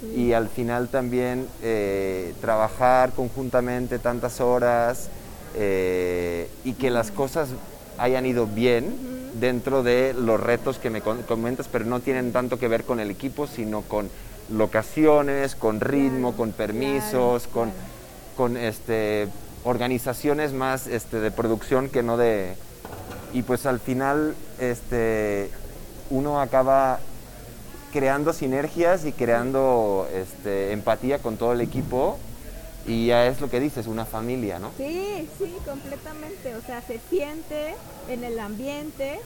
Sí. 0.01 0.21
Y 0.21 0.33
al 0.33 0.49
final 0.49 0.89
también 0.89 1.47
eh, 1.61 2.33
trabajar 2.41 3.11
conjuntamente 3.11 3.99
tantas 3.99 4.41
horas 4.41 5.09
eh, 5.55 6.49
y 6.63 6.73
que 6.73 6.89
las 6.89 7.11
cosas 7.11 7.49
hayan 7.97 8.25
ido 8.25 8.47
bien 8.47 8.95
dentro 9.39 9.83
de 9.83 10.13
los 10.13 10.39
retos 10.39 10.77
que 10.77 10.89
me 10.89 11.01
comentas, 11.01 11.67
pero 11.71 11.85
no 11.85 11.99
tienen 11.99 12.31
tanto 12.31 12.59
que 12.59 12.67
ver 12.67 12.83
con 12.83 12.99
el 12.99 13.11
equipo, 13.11 13.47
sino 13.47 13.81
con 13.81 14.09
locaciones, 14.49 15.55
con 15.55 15.79
ritmo, 15.79 16.29
Claro, 16.31 16.37
con 16.37 16.51
permisos, 16.51 17.47
claro, 17.47 17.51
con, 17.53 17.71
con 18.35 18.57
este, 18.57 19.27
organizaciones 19.63 20.53
más 20.53 20.87
este, 20.87 21.19
de 21.19 21.31
producción 21.31 21.89
que 21.89 22.03
no 22.03 22.17
de... 22.17 22.55
Y 23.33 23.43
pues 23.43 23.65
al 23.65 23.79
final 23.79 24.35
este, 24.59 25.49
uno 26.09 26.41
acaba 26.41 26.99
creando 27.93 28.33
sinergias 28.33 29.05
y 29.05 29.13
creando 29.13 30.07
este, 30.13 30.73
empatía 30.73 31.19
con 31.19 31.37
todo 31.37 31.53
el 31.53 31.61
equipo 31.61 32.17
y 32.85 33.07
ya 33.07 33.27
es 33.27 33.41
lo 33.41 33.49
que 33.49 33.59
dices, 33.59 33.87
una 33.87 34.05
familia, 34.05 34.59
¿no? 34.59 34.71
Sí, 34.77 35.27
sí, 35.37 35.55
completamente. 35.65 36.55
O 36.55 36.61
sea, 36.61 36.81
se 36.81 36.99
siente 37.09 37.75
en 38.09 38.23
el 38.23 38.39
ambiente, 38.39 39.19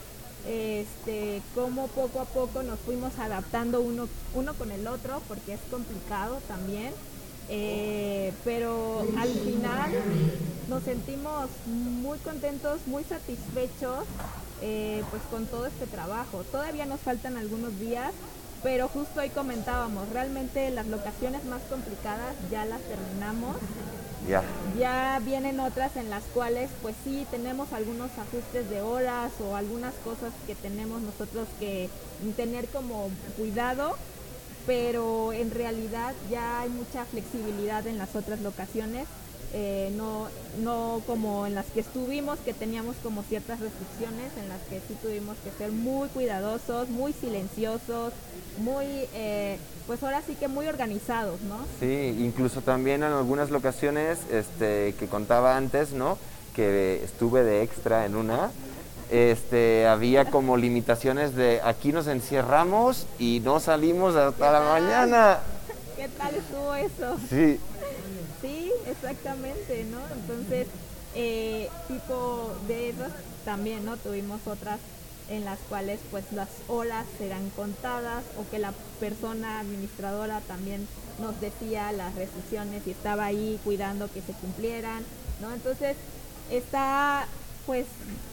este, 0.47 1.41
cómo 1.53 1.87
poco 1.87 2.21
a 2.21 2.25
poco 2.25 2.63
nos 2.63 2.79
fuimos 2.79 3.17
adaptando 3.19 3.81
uno, 3.81 4.07
uno 4.33 4.53
con 4.55 4.71
el 4.71 4.87
otro, 4.87 5.21
porque 5.27 5.53
es 5.53 5.61
complicado 5.71 6.39
también. 6.47 6.93
Eh, 7.47 8.33
pero 8.43 9.05
al 9.19 9.29
final 9.29 9.91
nos 10.67 10.83
sentimos 10.83 11.47
muy 11.67 12.17
contentos, 12.19 12.79
muy 12.87 13.03
satisfechos 13.03 14.05
eh, 14.61 15.03
pues 15.11 15.21
con 15.29 15.45
todo 15.45 15.67
este 15.67 15.85
trabajo. 15.85 16.43
Todavía 16.51 16.85
nos 16.85 16.99
faltan 17.01 17.37
algunos 17.37 17.77
días, 17.79 18.13
pero 18.65 18.87
justo 18.87 19.19
hoy 19.19 19.29
comentábamos, 19.29 20.09
realmente 20.09 20.71
las 20.71 20.87
locaciones 20.87 21.45
más 21.45 21.61
complicadas 21.69 22.33
ya 22.49 22.65
las 22.65 22.81
terminamos. 22.81 23.57
Ya. 24.27 24.41
Ya 24.79 25.21
vienen 25.23 25.59
otras 25.59 25.95
en 25.97 26.09
las 26.09 26.23
cuales 26.33 26.71
pues 26.81 26.95
sí 27.03 27.27
tenemos 27.29 27.71
algunos 27.73 28.09
ajustes 28.17 28.67
de 28.67 28.81
horas 28.81 29.31
o 29.39 29.55
algunas 29.55 29.93
cosas 30.03 30.33
que 30.47 30.55
tenemos 30.55 31.03
nosotros 31.03 31.47
que 31.59 31.91
tener 32.35 32.67
como 32.69 33.11
cuidado, 33.37 33.97
pero 34.65 35.31
en 35.31 35.51
realidad 35.51 36.15
ya 36.31 36.61
hay 36.61 36.69
mucha 36.69 37.05
flexibilidad 37.05 37.85
en 37.85 37.99
las 37.99 38.15
otras 38.15 38.41
locaciones, 38.41 39.05
eh, 39.53 39.91
no, 39.95 40.27
no 40.63 41.01
como 41.07 41.45
en 41.47 41.55
las 41.55 41.65
que 41.67 41.79
estuvimos, 41.79 42.39
que 42.39 42.53
teníamos 42.53 42.95
como 43.03 43.23
ciertas 43.23 43.59
restricciones, 43.59 44.31
en 44.41 44.49
las 44.49 44.61
que 44.69 44.81
sí 44.87 44.95
tuvimos 45.01 45.37
que 45.43 45.51
ser 45.51 45.71
muy 45.71 46.09
cuidadosos, 46.09 46.89
muy 46.89 47.13
silenciosos, 47.13 48.13
muy, 48.57 48.85
eh, 49.13 49.57
pues 49.87 50.03
ahora 50.03 50.21
sí 50.25 50.35
que 50.35 50.47
muy 50.47 50.67
organizados, 50.67 51.41
¿no? 51.41 51.57
Sí, 51.79 52.15
incluso 52.19 52.61
también 52.61 53.03
en 53.03 53.11
algunas 53.11 53.49
locaciones 53.49 54.19
este, 54.31 54.95
que 54.99 55.07
contaba 55.07 55.57
antes, 55.57 55.91
¿no? 55.91 56.17
Que 56.55 57.03
estuve 57.03 57.43
de 57.43 57.63
extra 57.63 58.05
en 58.05 58.15
una, 58.15 58.51
este, 59.11 59.87
había 59.87 60.25
como 60.25 60.57
limitaciones 60.57 61.35
de 61.35 61.61
aquí 61.63 61.91
nos 61.91 62.07
encierramos 62.07 63.05
y 63.19 63.41
no 63.43 63.59
salimos 63.59 64.15
hasta 64.15 64.51
la 64.51 64.61
mañana. 64.61 65.39
¿Qué 65.95 66.07
tal 66.09 66.35
estuvo 66.35 66.73
eso? 66.75 67.17
Sí, 67.29 67.59
exactamente, 68.95 69.85
¿no? 69.85 69.99
Entonces, 70.13 70.67
eh, 71.15 71.69
tipo 71.87 72.53
de 72.67 72.89
esas 72.89 73.11
también, 73.45 73.85
¿no? 73.85 73.97
Tuvimos 73.97 74.41
otras 74.47 74.79
en 75.29 75.43
las 75.43 75.57
cuales 75.69 75.99
pues 76.11 76.23
las 76.33 76.49
horas 76.67 77.05
serán 77.17 77.49
contadas 77.51 78.23
o 78.37 78.49
que 78.51 78.59
la 78.59 78.73
persona 78.99 79.59
administradora 79.59 80.39
también 80.41 80.87
nos 81.19 81.39
decía 81.41 81.91
las 81.93 82.13
restricciones 82.15 82.83
y 82.85 82.91
estaba 82.91 83.25
ahí 83.25 83.59
cuidando 83.63 84.11
que 84.11 84.21
se 84.21 84.33
cumplieran, 84.33 85.03
¿no? 85.41 85.51
Entonces, 85.53 85.95
está 86.51 87.27
pues, 87.65 87.87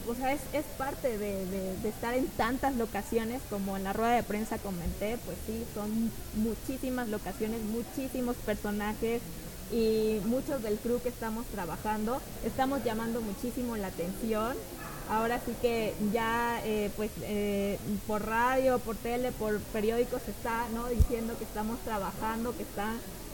o 0.07 0.13
sea, 0.13 0.31
es, 0.33 0.41
es 0.53 0.63
parte 0.77 1.17
de, 1.17 1.45
de- 1.47 1.75
de 1.81 1.89
estar 1.89 2.13
en 2.13 2.27
tantas 2.27 2.75
locaciones 2.75 3.41
como 3.49 3.75
en 3.75 3.83
la 3.83 3.91
rueda 3.91 4.11
de 4.15 4.21
prensa 4.21 4.59
comenté, 4.59 5.17
pues 5.25 5.37
sí, 5.47 5.65
son 5.73 6.11
muchísimas 6.35 7.09
locaciones, 7.09 7.59
muchísimos 7.63 8.35
personajes 8.45 9.21
y 9.71 10.19
muchos 10.25 10.61
del 10.61 10.77
crew 10.77 11.01
que 11.01 11.09
estamos 11.09 11.45
trabajando, 11.47 12.19
estamos 12.45 12.83
llamando 12.83 13.21
muchísimo 13.21 13.77
la 13.77 13.87
atención 13.87 14.55
ahora 15.09 15.39
sí 15.45 15.53
que 15.61 15.93
ya 16.11 16.61
eh, 16.63 16.89
pues 16.95 17.11
eh, 17.21 17.77
por 18.07 18.25
radio, 18.25 18.79
por 18.79 18.95
tele, 18.95 19.31
por 19.31 19.59
periódicos 19.59 20.21
se 20.23 20.31
está 20.31 20.67
¿no? 20.73 20.87
diciendo 20.87 21.35
que 21.37 21.43
estamos 21.43 21.79
trabajando, 21.79 22.55
que 22.55 22.63
está 22.63 22.93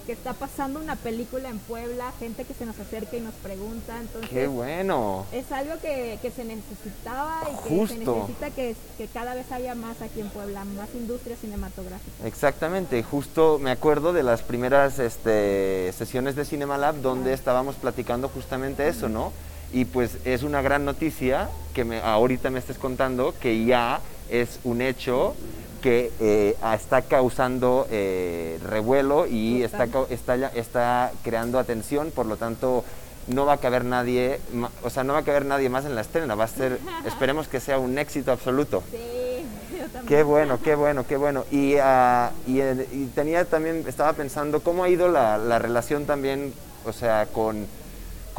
que 0.09 0.13
está 0.13 0.33
pasando 0.33 0.79
una 0.79 0.95
película 0.95 1.49
en 1.49 1.59
Puebla, 1.59 2.11
gente 2.17 2.43
que 2.43 2.55
se 2.55 2.65
nos 2.65 2.79
acerca 2.79 3.15
y 3.15 3.19
nos 3.19 3.35
pregunta, 3.35 3.95
entonces 3.99 4.27
Qué 4.31 4.47
bueno. 4.47 5.27
es 5.31 5.51
algo 5.51 5.75
que, 5.79 6.17
que 6.19 6.31
se 6.31 6.45
necesitaba 6.45 7.43
y 7.43 7.69
que 7.69 7.87
se 7.87 7.97
necesita 7.99 8.49
que, 8.49 8.75
que 8.97 9.05
cada 9.05 9.35
vez 9.35 9.51
haya 9.51 9.75
más 9.75 10.01
aquí 10.01 10.21
en 10.21 10.29
Puebla, 10.29 10.65
más 10.65 10.89
industria 10.95 11.35
cinematográfica. 11.35 12.25
Exactamente, 12.25 13.03
justo 13.03 13.59
me 13.59 13.69
acuerdo 13.69 14.11
de 14.11 14.23
las 14.23 14.41
primeras 14.41 14.97
este, 14.97 15.93
sesiones 15.95 16.35
de 16.35 16.43
Cinema 16.43 16.79
Lab 16.79 17.01
donde 17.01 17.33
estábamos 17.33 17.75
platicando 17.75 18.29
justamente 18.29 18.87
eso, 18.87 19.09
¿no? 19.09 19.31
Y 19.71 19.85
pues 19.85 20.17
es 20.25 20.41
una 20.41 20.63
gran 20.63 20.85
noticia 20.85 21.49
que 21.75 21.85
me, 21.85 21.99
ahorita 21.99 22.49
me 22.49 22.57
estés 22.57 22.79
contando 22.79 23.35
que 23.39 23.63
ya 23.63 24.01
es 24.31 24.59
un 24.63 24.81
hecho 24.81 25.35
que 25.79 26.11
eh, 26.19 26.55
está 26.73 27.01
causando 27.01 27.87
eh, 27.91 28.59
revuelo 28.63 29.25
y 29.27 29.63
está, 29.63 29.87
está, 30.09 30.35
está 30.55 31.11
creando 31.23 31.59
atención, 31.59 32.11
por 32.11 32.25
lo 32.25 32.37
tanto 32.37 32.83
no 33.27 33.45
va 33.45 33.53
a 33.53 33.57
caber 33.57 33.85
nadie, 33.85 34.39
o 34.83 34.89
sea, 34.89 35.03
no 35.03 35.13
va 35.13 35.19
a 35.19 35.23
caber 35.23 35.45
nadie 35.45 35.69
más 35.69 35.85
en 35.85 35.95
la 35.95 36.01
estrena, 36.01 36.35
va 36.35 36.45
a 36.45 36.47
ser, 36.47 36.79
esperemos 37.05 37.47
que 37.47 37.59
sea 37.59 37.79
un 37.79 37.97
éxito 37.97 38.31
absoluto. 38.31 38.83
Sí, 38.91 39.45
yo 39.77 39.83
también. 39.85 40.05
Qué 40.07 40.23
bueno, 40.23 40.59
qué 40.61 40.75
bueno, 40.75 41.05
qué 41.07 41.17
bueno. 41.17 41.45
Y, 41.51 41.75
ah, 41.81 42.31
y, 42.47 42.59
eh, 42.59 42.87
y 42.91 43.05
tenía 43.07 43.45
también, 43.45 43.85
estaba 43.87 44.13
pensando, 44.13 44.61
¿cómo 44.61 44.83
ha 44.83 44.89
ido 44.89 45.07
la, 45.07 45.37
la 45.37 45.59
relación 45.59 46.05
también, 46.05 46.53
o 46.85 46.93
sea, 46.93 47.27
con, 47.27 47.67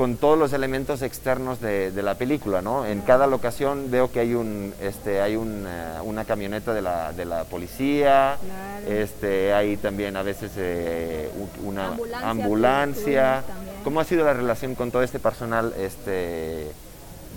con 0.00 0.16
todos 0.16 0.38
los 0.38 0.54
elementos 0.54 1.02
externos 1.02 1.61
de, 1.61 1.90
de 1.90 2.02
la 2.02 2.14
película, 2.14 2.62
¿no? 2.62 2.87
En 2.87 3.02
cada 3.02 3.26
locación 3.26 3.90
veo 3.90 4.11
que 4.11 4.21
hay 4.21 4.33
un, 4.33 4.73
este, 4.80 5.21
hay 5.21 5.37
un, 5.37 5.66
eh, 5.69 5.99
una 6.02 6.25
camioneta 6.25 6.73
de 6.73 6.80
la, 6.80 7.12
de 7.12 7.26
la 7.26 7.45
policía, 7.45 8.38
Claro. 8.42 8.87
este, 9.02 9.52
hay 9.52 9.76
también 9.76 10.16
a 10.16 10.23
veces 10.23 10.52
eh, 10.57 11.28
una 11.62 11.88
Ambulancia, 11.88 12.30
ambulancia. 12.30 13.42
¿Cómo 13.85 14.00
ha 14.00 14.04
sido 14.04 14.25
la 14.25 14.33
relación 14.33 14.75
con 14.75 14.90
todo 14.90 15.02
este 15.02 15.19
personal, 15.19 15.75
este, 15.76 16.73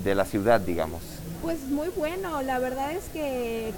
de 0.02 0.16
la 0.16 0.24
ciudad, 0.24 0.62
digamos? 0.62 1.02
Pues 1.42 1.60
muy 1.64 1.90
bueno, 1.98 2.42
la 2.44 2.60
verdad 2.60 2.94
es 2.94 3.04
que 3.12 3.74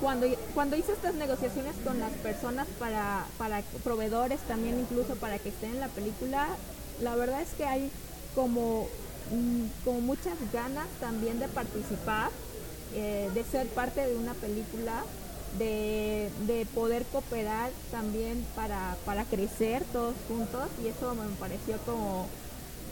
cuando, 0.00 0.26
cuando 0.54 0.76
hice 0.76 0.92
estas 0.92 1.12
negociaciones 1.12 1.74
con 1.84 2.00
las 2.00 2.12
personas 2.12 2.68
para, 2.78 3.26
para 3.36 3.60
proveedores, 3.84 4.40
también 4.48 4.80
incluso 4.80 5.14
para 5.16 5.38
que 5.38 5.50
estén 5.50 5.72
en 5.72 5.80
la 5.80 5.88
película, 5.88 6.46
la 7.02 7.16
verdad 7.16 7.42
es 7.42 7.50
que 7.50 7.66
hay 7.66 7.90
como, 8.34 8.88
mm, 9.30 9.84
como 9.84 10.00
muchas 10.00 10.34
ganas 10.52 10.86
también 11.00 11.38
de 11.38 11.48
participar, 11.48 12.30
eh, 12.94 13.30
de 13.34 13.44
ser 13.44 13.66
parte 13.68 14.06
de 14.06 14.16
una 14.16 14.34
película, 14.34 15.02
de, 15.58 16.30
de 16.46 16.66
poder 16.66 17.04
cooperar 17.06 17.70
también 17.90 18.44
para, 18.56 18.96
para 19.04 19.24
crecer 19.24 19.84
todos 19.92 20.14
juntos 20.26 20.68
y 20.82 20.88
eso 20.88 21.14
me 21.14 21.26
pareció 21.36 21.76
como 21.86 22.26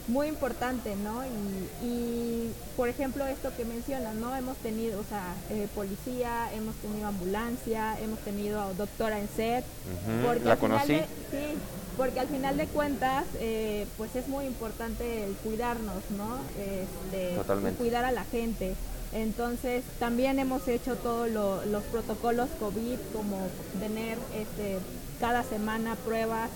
muy 0.07 0.27
importante, 0.27 0.95
¿no? 0.95 1.23
Y, 1.25 1.85
y, 1.87 2.51
por 2.75 2.89
ejemplo, 2.89 3.25
esto 3.25 3.51
que 3.55 3.63
mencionas, 3.65 4.15
¿no? 4.15 4.35
Hemos 4.35 4.57
tenido, 4.57 4.99
o 4.99 5.03
sea, 5.03 5.33
eh, 5.49 5.67
policía, 5.73 6.49
hemos 6.53 6.75
tenido 6.75 7.07
ambulancia, 7.07 7.97
hemos 8.01 8.19
tenido 8.19 8.73
doctora 8.73 9.19
en. 9.19 9.63
Ujú, 9.63 10.27
porque 10.27 10.43
la 10.45 10.51
al 10.53 10.57
final 10.57 10.77
conocí. 10.79 10.93
de- 10.93 11.05
sí, 11.31 11.57
porque 11.97 12.19
al 12.19 12.27
final 12.27 12.57
de 12.57 12.67
cuentas, 12.67 13.25
eh, 13.39 13.85
pues 13.97 14.15
es 14.15 14.27
muy 14.27 14.45
importante 14.45 15.23
el 15.25 15.33
cuidarnos, 15.35 16.03
¿no? 16.17 16.37
Este, 16.59 17.35
Totalmente. 17.35 17.77
Cuidar 17.77 18.03
a 18.05 18.11
la 18.11 18.23
gente. 18.25 18.75
Entonces, 19.13 19.83
también 19.99 20.39
hemos 20.39 20.67
hecho 20.67 20.95
todos 20.95 21.29
lo- 21.29 21.63
los 21.65 21.83
protocolos 21.83 22.49
COVID, 22.59 22.97
como 23.13 23.37
tener 23.79 24.17
este, 24.35 24.79
cada 25.19 25.43
semana 25.43 25.95
pruebas 26.03 26.49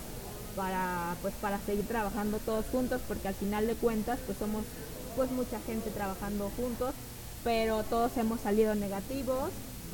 para 0.58 1.16
pues 1.22 1.34
para 1.40 1.58
seguir 1.60 1.88
trabajando 1.88 2.40
todos 2.40 2.66
juntos 2.72 3.00
porque 3.08 3.30
al 3.30 3.36
final 3.36 3.66
de 3.68 3.76
cuentas 3.76 4.20
pues 4.26 4.38
somos 4.38 4.64
pues 5.16 5.32
mucha 5.32 5.60
gente 5.66 5.90
trabajando 5.92 6.52
juntos 6.58 6.94
pero 7.46 7.84
todos 7.84 8.18
hemos 8.18 8.42
salido 8.42 8.76
negativos 8.76 9.52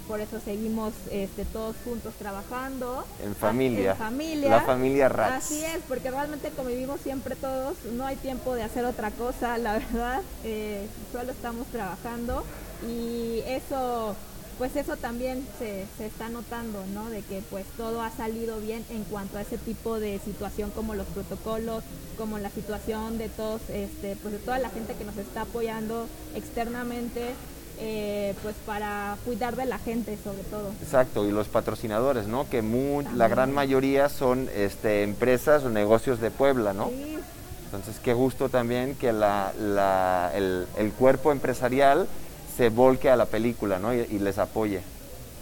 por 0.08 0.20
eso 0.20 0.40
seguimos 0.44 0.94
este, 1.12 1.46
todos 1.46 1.76
juntos 1.86 2.14
trabajando 2.20 3.06
En 3.24 3.36
familia. 3.36 3.92
en 3.92 3.98
familia 3.98 4.50
La 4.50 4.62
familia 4.62 5.08
Ratz. 5.10 5.46
así 5.46 5.64
es 5.64 5.80
porque 5.88 6.10
realmente 6.12 6.50
convivimos 6.50 7.00
siempre 7.02 7.36
todos 7.36 7.76
no 7.94 8.06
hay 8.06 8.16
tiempo 8.18 8.56
de 8.56 8.64
hacer 8.64 8.84
otra 8.86 9.12
cosa 9.12 9.58
la 9.58 9.74
verdad 9.80 10.22
eh, 10.44 10.88
solo 11.12 11.32
estamos 11.32 11.68
trabajando 11.68 12.44
y 12.88 13.40
eso 13.48 14.16
pues 14.58 14.76
eso 14.76 14.96
también 14.98 15.46
se, 15.60 15.86
se 15.98 16.06
está 16.06 16.30
notando, 16.30 16.84
¿no? 16.94 17.10
De 17.10 17.22
que 17.22 17.42
pues 17.50 17.66
todo 17.78 18.02
ha 18.02 18.10
salido 18.12 18.60
bien 18.60 18.86
en 18.90 19.04
cuanto 19.06 19.38
a 19.38 19.42
ese 19.42 19.58
tipo 19.58 20.00
de 20.00 20.20
situación 20.24 20.70
como 20.72 20.94
los 20.96 21.08
protocolos, 21.08 21.84
como 22.18 22.38
la 22.40 22.50
situación 22.50 23.18
de 23.18 23.30
todos, 23.30 23.62
este, 23.70 24.16
pues 24.22 24.34
de 24.34 24.40
toda 24.40 24.60
la 24.60 24.70
gente 24.70 24.94
que 24.94 25.06
nos 25.06 25.18
está 25.18 25.42
apoyando 25.42 26.08
externamente, 26.36 27.32
eh, 27.80 28.36
pues 28.44 28.56
para 28.66 29.18
cuidar 29.26 29.56
de 29.56 29.66
la 29.66 29.80
gente 29.80 30.18
sobre 30.24 30.44
todo. 30.44 30.72
Exacto, 30.82 31.26
y 31.28 31.32
los 31.32 31.48
patrocinadores, 31.48 32.28
¿no? 32.28 32.48
Que 32.50 32.62
mu- 32.62 33.02
la 33.16 33.28
gran 33.28 33.52
mayoría 33.54 34.10
son 34.10 34.48
este, 34.56 35.04
empresas 35.04 35.64
o 35.64 35.70
negocios 35.70 36.20
de 36.22 36.30
Puebla, 36.30 36.74
¿no? 36.74 36.90
Sí, 36.90 37.18
Entonces, 37.66 37.96
qué 38.04 38.14
gusto 38.14 38.50
también 38.50 38.94
que 38.94 39.12
la, 39.12 39.52
la- 39.60 40.32
el, 40.36 40.68
el 40.78 40.92
cuerpo 40.92 41.32
empresarial 41.32 42.08
se 42.56 42.70
volque 42.70 43.10
a 43.10 43.16
la 43.16 43.26
película, 43.26 43.80
¿no? 43.80 43.94
Y, 43.94 44.20
les 44.20 44.38
apoye. 44.38 44.82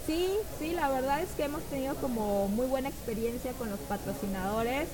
Sí, 0.07 0.29
sí, 0.59 0.73
la 0.73 0.89
verdad 0.89 1.21
es 1.21 1.29
que 1.31 1.43
hemos 1.43 1.61
tenido 1.63 1.95
como 1.95 2.47
muy 2.47 2.65
buena 2.65 2.89
experiencia 2.89 3.51
con 3.53 3.69
los 3.69 3.79
patrocinadores, 3.81 4.87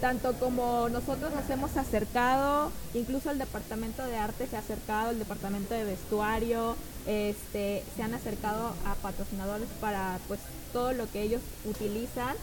tanto 0.00 0.34
como 0.34 0.88
nosotros 0.88 1.32
nos 1.32 1.48
hemos 1.48 1.76
acercado, 1.76 2.70
incluso 2.92 3.30
el 3.30 3.38
departamento 3.38 4.04
de 4.04 4.16
arte 4.16 4.46
se 4.46 4.56
ha 4.56 4.58
acercado, 4.58 5.10
el 5.10 5.18
departamento 5.18 5.74
de 5.74 5.84
vestuario, 5.84 6.76
este, 7.06 7.82
se 7.96 8.02
han 8.02 8.14
acercado 8.14 8.74
a 8.84 8.94
patrocinadores 8.96 9.68
para 9.80 10.18
pues 10.28 10.40
todo 10.72 10.92
lo 10.92 11.10
que 11.10 11.22
ellos 11.22 11.40
utilizan 11.64 12.36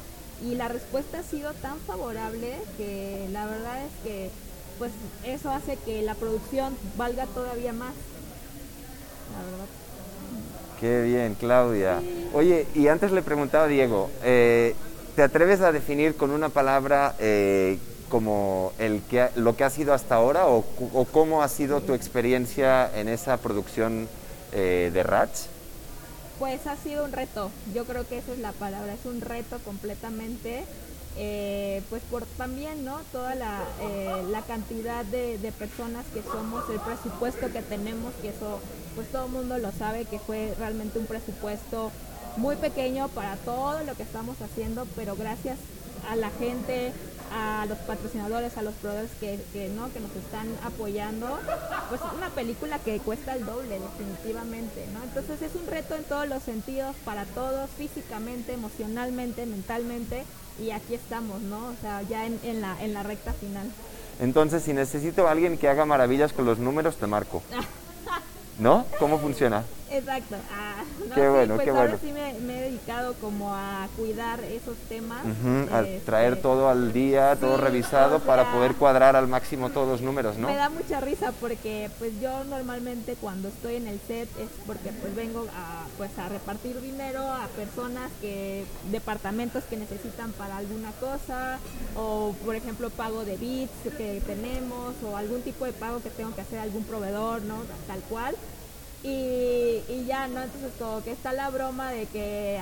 y 0.45 0.55
la 0.55 0.67
respuesta 0.67 1.19
ha 1.19 1.23
sido 1.23 1.53
tan 1.53 1.77
favorable 1.79 2.55
que 2.77 3.27
la 3.32 3.45
verdad 3.45 3.84
es 3.84 3.91
que 4.03 4.32
pues 4.77 4.91
eso 5.25 5.49
hace 5.51 5.75
que 5.77 6.01
la 6.01 6.15
producción 6.15 6.75
valga 6.97 7.25
todavía 7.25 7.73
más. 7.73 7.93
La 9.31 9.43
verdad. 9.51 9.65
Qué 10.79 11.01
bien, 11.03 11.35
Claudia. 11.39 12.01
Oye, 12.33 12.67
y 12.75 12.87
antes 12.87 13.11
le 13.11 13.21
preguntaba 13.21 13.65
a 13.65 13.67
Diego, 13.67 14.09
eh, 14.23 14.75
¿te 15.15 15.23
atreves 15.23 15.61
a 15.61 15.71
definir 15.71 16.15
con 16.15 16.31
una 16.31 16.49
palabra 16.49 17.15
eh, 17.19 17.77
como 18.09 18.71
el 18.79 19.01
que 19.09 19.21
ha- 19.21 19.31
lo 19.35 19.55
que 19.55 19.63
ha 19.63 19.69
sido 19.69 19.93
hasta 19.93 20.15
ahora 20.15 20.47
o 20.47 20.63
cómo 21.11 21.43
ha 21.43 21.47
sido 21.49 21.81
tu 21.81 21.93
experiencia 21.93 22.89
en 22.97 23.07
esa 23.09 23.37
producción 23.37 24.07
eh, 24.53 24.89
de 24.93 25.03
Rats? 25.03 25.47
Pues 26.39 26.65
ha 26.67 26.77
sido 26.77 27.03
un 27.03 27.11
reto, 27.11 27.51
yo 27.75 27.83
creo 27.83 28.07
que 28.07 28.17
esa 28.19 28.31
es 28.31 28.39
la 28.39 28.53
palabra, 28.53 28.93
es 28.93 29.05
un 29.05 29.19
reto 29.19 29.59
completamente, 29.65 30.63
eh, 31.17 31.82
pues 31.89 32.02
por 32.04 32.26
también, 32.38 32.86
¿no? 32.86 33.00
Toda 33.12 33.36
la, 33.36 33.63
eh, 33.82 34.24
la 34.30 34.41
cantidad 34.41 35.04
de, 35.06 35.38
de 35.38 35.52
personas 35.52 36.06
que 36.13 36.22
somos, 36.24 36.63
el 36.69 36.80
presupuesto 36.80 37.52
que 37.52 37.62
tenemos, 37.62 38.13
que 38.22 38.30
eso, 38.30 38.60
pues 38.95 39.12
todo 39.12 39.26
el 39.26 39.32
mundo 39.32 39.58
lo 39.58 39.72
sabe, 39.72 40.06
que 40.06 40.19
fue 40.19 40.54
realmente 40.58 41.00
un 41.00 41.06
presupuesto 41.06 41.91
muy 42.38 42.56
pequeño 42.56 43.10
para 43.10 43.36
todo 43.38 43.84
lo 43.84 43.95
que 43.95 44.04
estamos 44.04 44.41
haciendo, 44.41 44.88
pero 44.95 45.15
gracias 45.15 45.58
a 46.10 46.15
la 46.15 46.30
gente, 46.32 46.93
a 47.32 47.65
los 47.67 47.78
patrocinadores, 47.80 48.58
a 48.58 48.62
los 48.62 48.74
proveedores 48.76 49.12
que, 49.19 49.39
que, 49.54 49.69
¿no? 49.69 49.91
que 49.93 50.00
nos 50.00 50.15
están 50.15 50.48
apoyando, 50.63 51.28
pues 51.89 52.02
es 52.02 52.17
una 52.17 52.30
película 52.30 52.80
que 52.80 53.00
cuesta 53.00 53.36
el 53.36 53.45
doble 53.45 53.80
definitivamente, 53.80 54.86
¿no? 54.93 55.04
Entonces 55.04 55.41
es 55.41 55.56
un 55.56 55.67
reto 55.67 55.95
en 55.95 56.04
todos 56.06 56.28
los 56.28 56.41
sentidos 56.43 56.95
para 57.06 57.26
todos, 57.26 57.69
físicamente, 57.78 58.54
emocionalmente, 58.54 59.45
mentalmente, 59.45 60.24
y 60.62 60.72
aquí 60.72 60.93
estamos, 60.95 61.41
¿no? 61.41 61.67
O 61.67 61.76
sea, 61.82 62.02
ya 62.04 62.26
en, 62.26 62.39
en 62.43 62.62
la, 62.62 62.82
en 62.84 62.93
la 62.93 63.04
recta 63.04 63.34
final. 63.34 63.69
Entonces, 64.19 64.63
si 64.63 64.74
necesito 64.74 65.28
a 65.28 65.32
alguien 65.32 65.58
que 65.58 65.69
haga 65.69 65.86
maravillas 65.86 66.34
con 66.34 66.45
los 66.45 66.60
números, 66.60 66.98
te 66.98 67.08
marco. 67.08 67.41
¿No? 68.60 68.86
¿Cómo 69.00 69.19
funciona? 69.19 69.63
Exacto. 69.91 70.36
Ah, 70.52 70.84
no, 71.08 71.15
Qué 71.15 71.21
sí, 71.21 71.28
bueno, 71.28 71.56
pues 71.56 71.65
qué 71.65 71.69
ahora 71.71 71.84
bueno. 71.84 71.99
sí 72.02 72.12
me, 72.12 72.34
me 72.45 72.60
he 72.60 72.62
dedicado 72.69 73.13
como 73.15 73.56
a 73.56 73.88
cuidar 73.97 74.39
esos 74.41 74.78
temas. 74.88 75.25
A 75.71 75.82
este, 75.82 75.99
traer 76.06 76.41
todo 76.41 76.69
al 76.69 76.93
día, 76.93 77.36
todo 77.39 77.58
sí, 77.58 77.63
revisado 77.63 78.17
o 78.17 78.19
para 78.19 78.52
poder 78.52 78.75
cuadrar 78.75 79.15
al 79.15 79.28
máximo 79.28 79.69
todos 79.69 79.88
los 79.88 80.02
números, 80.02 80.38
¿no? 80.38 80.47
Me 80.47 80.56
da 80.56 80.69
mucha 80.69 80.99
risa 80.99 81.32
porque 81.39 81.89
pues 81.97 82.12
yo 82.21 82.43
normalmente 82.45 83.15
cuando 83.19 83.47
estoy 83.47 83.75
en 83.75 83.88
el 83.88 83.99
set 84.08 84.30
es 84.39 84.49
porque 84.65 84.91
pues 84.91 85.15
vengo 85.15 85.45
a 85.56 85.88
pues 85.97 86.17
a 86.17 86.30
repartir 86.30 86.80
dinero 86.82 87.21
a 87.21 87.47
personas 87.56 88.10
que 88.21 88.65
departamentos 88.91 89.63
que 89.65 89.78
necesitan 89.78 90.32
para 90.34 90.58
alguna 90.58 90.91
cosa 90.99 91.60
o 91.95 92.34
por 92.45 92.56
ejemplo 92.56 92.89
pago 92.89 93.25
de 93.25 93.38
bits 93.38 93.71
que 93.97 94.21
tenemos 94.25 94.93
o 95.04 95.17
algún 95.17 95.41
tipo 95.41 95.65
de 95.65 95.73
pago 95.73 96.02
que 96.02 96.10
tengo 96.10 96.34
que 96.36 96.41
hacer 96.41 96.60
a 96.60 96.63
algún 96.63 96.84
proveedor, 96.84 97.41
¿no? 97.41 97.56
Tal 97.88 97.99
cual. 98.10 98.36
Y, 99.03 99.81
y 99.88 100.05
ya, 100.07 100.27
¿no? 100.27 100.41
Entonces 100.43 100.71
como 100.77 101.03
que 101.03 101.12
está 101.12 101.31
la 101.33 101.49
broma 101.49 101.91
de 101.91 102.05
que 102.07 102.59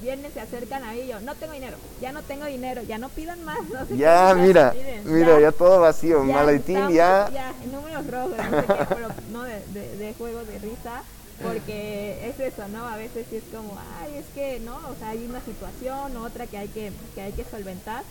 vienen, 0.00 0.32
se 0.32 0.40
acercan 0.40 0.84
a 0.84 0.92
mí 0.92 1.00
y 1.00 1.06
yo, 1.08 1.20
no 1.20 1.34
tengo 1.34 1.52
dinero, 1.54 1.76
ya 2.00 2.12
no 2.12 2.22
tengo 2.22 2.44
dinero, 2.44 2.82
ya 2.82 2.98
no 2.98 3.08
pidan 3.08 3.42
más. 3.44 3.58
No 3.72 3.86
sé 3.86 3.96
Ya, 3.96 4.32
qué 4.34 4.40
mira, 4.40 4.72
piden, 4.72 5.02
mira, 5.04 5.40
ya 5.40 5.50
todo 5.52 5.80
vacío, 5.80 6.22
maletín 6.24 6.76
estamos 6.76 6.94
ya. 6.94 7.30
Ya, 7.32 7.52
números 7.72 8.06
rojos, 8.06 8.36
no 8.36 8.60
sé 8.60 8.68
qué, 8.68 8.86
pero 8.94 9.08
no 9.32 9.42
de, 9.44 9.60
de, 9.72 9.96
de 9.96 10.14
juego 10.14 10.44
de 10.44 10.58
risa, 10.58 11.02
porque 11.42 12.28
es 12.28 12.38
eso, 12.38 12.68
¿no? 12.68 12.86
A 12.86 12.96
veces 12.96 13.26
sí 13.30 13.36
es 13.36 13.44
como, 13.52 13.76
ay, 14.00 14.16
es 14.16 14.26
que, 14.34 14.60
¿no? 14.60 14.76
O 14.76 14.94
sea, 14.98 15.08
hay 15.10 15.24
una 15.26 15.40
situación, 15.40 16.16
otra 16.18 16.46
que 16.46 16.58
hay 16.58 16.68
que, 16.68 16.92
que 17.14 17.22
hay 17.22 17.32
que 17.32 17.44
solventar, 17.44 18.02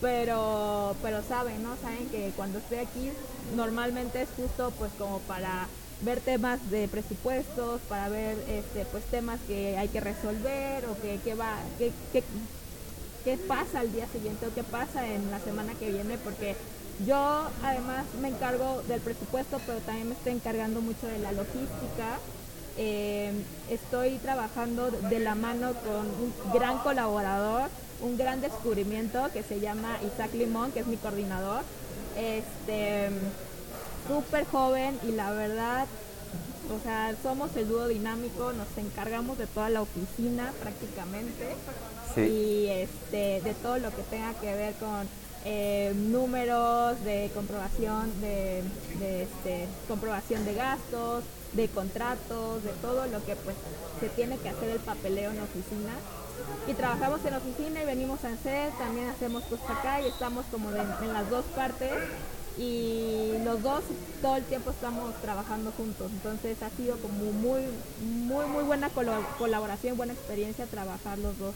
pero, 0.00 0.96
pero 1.02 1.22
saben, 1.28 1.62
¿no? 1.62 1.76
Saben 1.82 2.08
que 2.08 2.32
cuando 2.36 2.58
estoy 2.58 2.78
aquí 2.78 3.10
normalmente 3.54 4.22
es 4.22 4.28
justo 4.36 4.72
pues 4.78 4.90
como 4.98 5.18
para 5.20 5.66
ver 6.02 6.20
temas 6.20 6.70
de 6.70 6.88
presupuestos, 6.88 7.80
para 7.88 8.08
ver 8.08 8.36
este 8.48 8.84
pues 8.90 9.04
temas 9.04 9.40
que 9.46 9.76
hay 9.76 9.88
que 9.88 10.00
resolver 10.00 10.84
o 10.86 11.00
que, 11.00 11.18
que 11.24 11.34
va, 11.34 11.56
que, 11.78 11.92
que, 12.12 12.22
qué 13.24 13.36
pasa 13.36 13.80
al 13.80 13.92
día 13.92 14.06
siguiente 14.12 14.46
o 14.46 14.54
qué 14.54 14.62
pasa 14.62 15.06
en 15.06 15.30
la 15.30 15.40
semana 15.40 15.74
que 15.74 15.90
viene, 15.90 16.16
porque 16.18 16.56
yo 17.06 17.48
además 17.62 18.04
me 18.20 18.28
encargo 18.28 18.82
del 18.88 19.00
presupuesto, 19.00 19.60
pero 19.66 19.78
también 19.80 20.08
me 20.08 20.14
estoy 20.14 20.32
encargando 20.32 20.80
mucho 20.80 21.06
de 21.06 21.18
la 21.18 21.32
logística. 21.32 22.18
Eh, 22.76 23.32
estoy 23.70 24.18
trabajando 24.18 24.90
de 24.90 25.18
la 25.18 25.34
mano 25.34 25.72
con 25.74 26.06
un 26.06 26.32
gran 26.52 26.78
colaborador, 26.78 27.68
un 28.02 28.16
gran 28.16 28.40
descubrimiento 28.40 29.28
que 29.32 29.42
se 29.42 29.60
llama 29.60 29.98
Isaac 30.06 30.32
Limón, 30.34 30.72
que 30.72 30.80
es 30.80 30.86
mi 30.86 30.96
coordinador. 30.96 31.62
Este, 32.16 33.10
súper 34.08 34.46
joven 34.46 34.98
y 35.06 35.12
la 35.12 35.30
verdad, 35.32 35.86
o 36.76 36.82
sea, 36.82 37.14
somos 37.22 37.54
el 37.56 37.68
dúo 37.68 37.86
dinámico, 37.88 38.52
nos 38.52 38.66
encargamos 38.76 39.38
de 39.38 39.46
toda 39.46 39.70
la 39.70 39.82
oficina 39.82 40.52
prácticamente 40.60 41.54
Sí. 42.14 42.20
y 42.22 42.68
este, 42.68 43.40
de 43.42 43.54
todo 43.62 43.78
lo 43.78 43.90
que 43.94 44.02
tenga 44.02 44.32
que 44.40 44.52
ver 44.54 44.74
con 44.74 45.06
eh, 45.44 45.92
números 45.94 47.02
de 47.04 47.30
comprobación 47.34 48.10
de, 48.20 48.62
de, 48.98 49.22
este, 49.22 49.68
comprobación 49.86 50.44
de 50.44 50.54
gastos, 50.54 51.24
de 51.52 51.68
contratos, 51.68 52.64
de 52.64 52.70
todo 52.82 53.06
lo 53.06 53.24
que 53.24 53.36
pues 53.36 53.56
se 54.00 54.08
tiene 54.08 54.36
que 54.38 54.48
hacer 54.48 54.70
el 54.70 54.80
papeleo 54.80 55.30
en 55.30 55.40
oficina. 55.40 55.92
Y 56.66 56.72
trabajamos 56.74 57.24
en 57.24 57.34
oficina 57.34 57.82
y 57.82 57.86
venimos 57.86 58.24
a 58.24 58.28
hacer, 58.32 58.70
también 58.78 59.08
hacemos 59.08 59.44
cosas 59.44 59.70
acá 59.70 60.00
y 60.00 60.06
estamos 60.06 60.44
como 60.50 60.70
de- 60.70 60.80
en 60.80 61.12
las 61.12 61.28
dos 61.30 61.44
partes 61.54 61.92
y 62.58 63.34
los 63.44 63.62
dos 63.62 63.82
todo 64.20 64.36
el 64.36 64.44
tiempo 64.44 64.70
estamos 64.70 65.14
trabajando 65.22 65.72
juntos. 65.76 66.10
Entonces 66.10 66.60
ha 66.62 66.70
sido 66.70 66.96
como 66.96 67.32
muy, 67.32 67.60
muy, 68.00 68.46
muy 68.46 68.64
buena 68.64 68.90
colaboración, 69.38 69.96
buena 69.96 70.12
experiencia 70.12 70.66
trabajar 70.66 71.18
los 71.18 71.38
dos. 71.38 71.54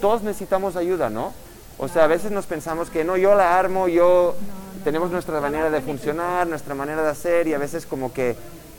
Todos 0.00 0.22
necesitamos 0.22 0.76
ayuda, 0.76 1.08
¿no? 1.08 1.32
O 1.78 1.88
sea, 1.88 2.04
a 2.04 2.08
veces 2.08 2.32
nos 2.32 2.46
pensamos 2.46 2.90
que 2.90 3.04
no, 3.04 3.16
yo 3.16 3.34
la 3.36 3.58
armo, 3.58 3.86
yo 3.86 4.34
no, 4.40 4.84
tenemos 4.84 5.10
nuestra 5.10 5.40
manera 5.40 5.70
de 5.70 5.80
funcionar, 5.80 6.46
nuestra 6.48 6.74
manera 6.74 7.02
de 7.02 7.10
hacer 7.10 7.46
y 7.46 7.54
a 7.54 7.58
veces 7.58 7.86
como 7.86 8.12
que 8.12 8.36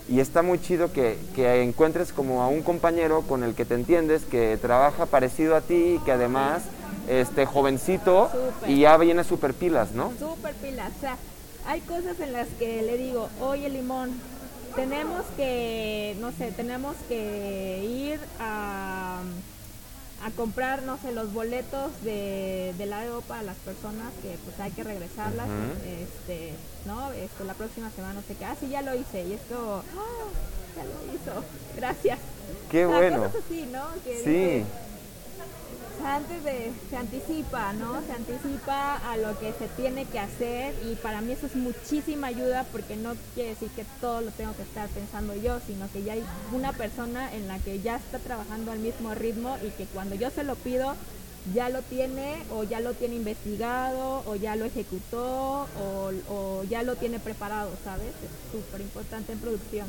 y 0.09 0.19
está 0.19 0.41
muy 0.41 0.59
chido 0.59 0.91
que, 0.91 1.19
que 1.35 1.61
encuentres 1.61 2.11
como 2.11 2.41
a 2.41 2.47
un 2.47 2.63
compañero 2.63 3.21
con 3.21 3.43
el 3.43 3.53
que 3.53 3.63
te 3.63 3.75
entiendes, 3.75 4.23
que 4.25 4.57
trabaja 4.59 5.05
parecido 5.05 5.55
a 5.55 5.61
ti 5.61 5.97
y 5.97 6.03
que 6.03 6.11
además 6.11 6.63
este 7.07 7.45
jovencito 7.45 8.29
y 8.67 8.81
ya 8.81 8.97
viene 8.97 9.23
super 9.23 9.53
pilas, 9.53 9.91
¿no? 9.91 10.11
Súper 10.19 10.53
pilas. 10.55 10.91
O 10.97 10.99
sea, 11.01 11.17
hay 11.65 11.81
cosas 11.81 12.19
en 12.19 12.33
las 12.33 12.47
que 12.59 12.81
le 12.81 12.97
digo, 12.97 13.29
oye 13.41 13.69
Limón, 13.69 14.11
tenemos 14.75 15.23
que, 15.35 16.15
no 16.19 16.31
sé, 16.31 16.51
tenemos 16.51 16.95
que 17.07 17.83
ir 17.83 18.19
a, 18.39 19.19
a 20.25 20.31
comprar, 20.31 20.83
no 20.83 20.97
sé, 20.97 21.11
los 21.11 21.33
boletos 21.33 21.91
de, 22.03 22.73
del 22.77 22.93
AEO 22.93 23.21
para 23.21 23.43
las 23.43 23.57
personas 23.57 24.11
que 24.21 24.37
pues 24.45 24.59
hay 24.59 24.71
que 24.71 24.83
regresarlas, 24.83 25.47
este, 25.85 26.53
¿no? 26.85 27.11
Esto, 27.13 27.43
la 27.45 27.53
próxima 27.55 27.89
semana, 27.91 28.15
no 28.15 28.21
sé 28.21 28.35
qué. 28.35 28.45
Ah, 28.45 28.55
sí, 28.59 28.69
ya 28.69 28.81
lo 28.81 28.95
hice. 28.95 29.23
Y 29.25 29.33
esto, 29.33 29.83
¡ah! 29.97 30.27
ya 30.75 30.83
lo 30.83 31.13
hizo. 31.13 31.43
Gracias. 31.75 32.19
Qué 32.69 32.85
O 32.85 32.89
sea, 32.89 32.99
bueno. 32.99 33.23
cosas 33.23 33.41
así, 33.45 33.69
¿no? 33.71 33.83
Que 34.03 34.63
Sí. 34.63 34.65
Antes 36.05 36.43
de, 36.43 36.71
se 36.89 36.97
anticipa, 36.97 37.73
¿no? 37.73 38.01
Se 38.01 38.11
anticipa 38.13 38.97
a 39.11 39.17
lo 39.17 39.37
que 39.39 39.53
se 39.53 39.67
tiene 39.75 40.05
que 40.05 40.19
hacer 40.19 40.73
y 40.89 40.95
para 40.95 41.21
mí 41.21 41.31
eso 41.31 41.45
es 41.47 41.55
muchísima 41.55 42.27
ayuda 42.27 42.65
porque 42.71 42.95
no 42.95 43.13
quiere 43.33 43.49
decir 43.49 43.69
que 43.69 43.85
todo 44.01 44.21
lo 44.21 44.31
tengo 44.31 44.55
que 44.55 44.63
estar 44.63 44.87
pensando 44.89 45.35
yo, 45.35 45.59
sino 45.65 45.91
que 45.91 46.03
ya 46.03 46.13
hay 46.13 46.23
una 46.53 46.73
persona 46.73 47.33
en 47.33 47.47
la 47.47 47.59
que 47.59 47.81
ya 47.81 47.97
está 47.97 48.19
trabajando 48.19 48.71
al 48.71 48.79
mismo 48.79 49.13
ritmo 49.15 49.57
y 49.65 49.69
que 49.71 49.85
cuando 49.85 50.15
yo 50.15 50.29
se 50.29 50.43
lo 50.43 50.55
pido 50.55 50.95
ya 51.53 51.69
lo 51.69 51.81
tiene 51.81 52.35
o 52.51 52.63
ya 52.63 52.79
lo 52.79 52.93
tiene 52.93 53.15
investigado 53.15 54.23
o 54.25 54.35
ya 54.35 54.55
lo 54.55 54.65
ejecutó 54.65 55.67
o, 55.79 56.63
ya 56.69 56.83
lo 56.83 56.95
tiene 56.95 57.19
preparado, 57.19 57.71
¿sabes? 57.83 58.07
Es 58.07 58.51
súper 58.51 58.81
importante 58.81 59.33
en 59.33 59.39
producción. 59.39 59.87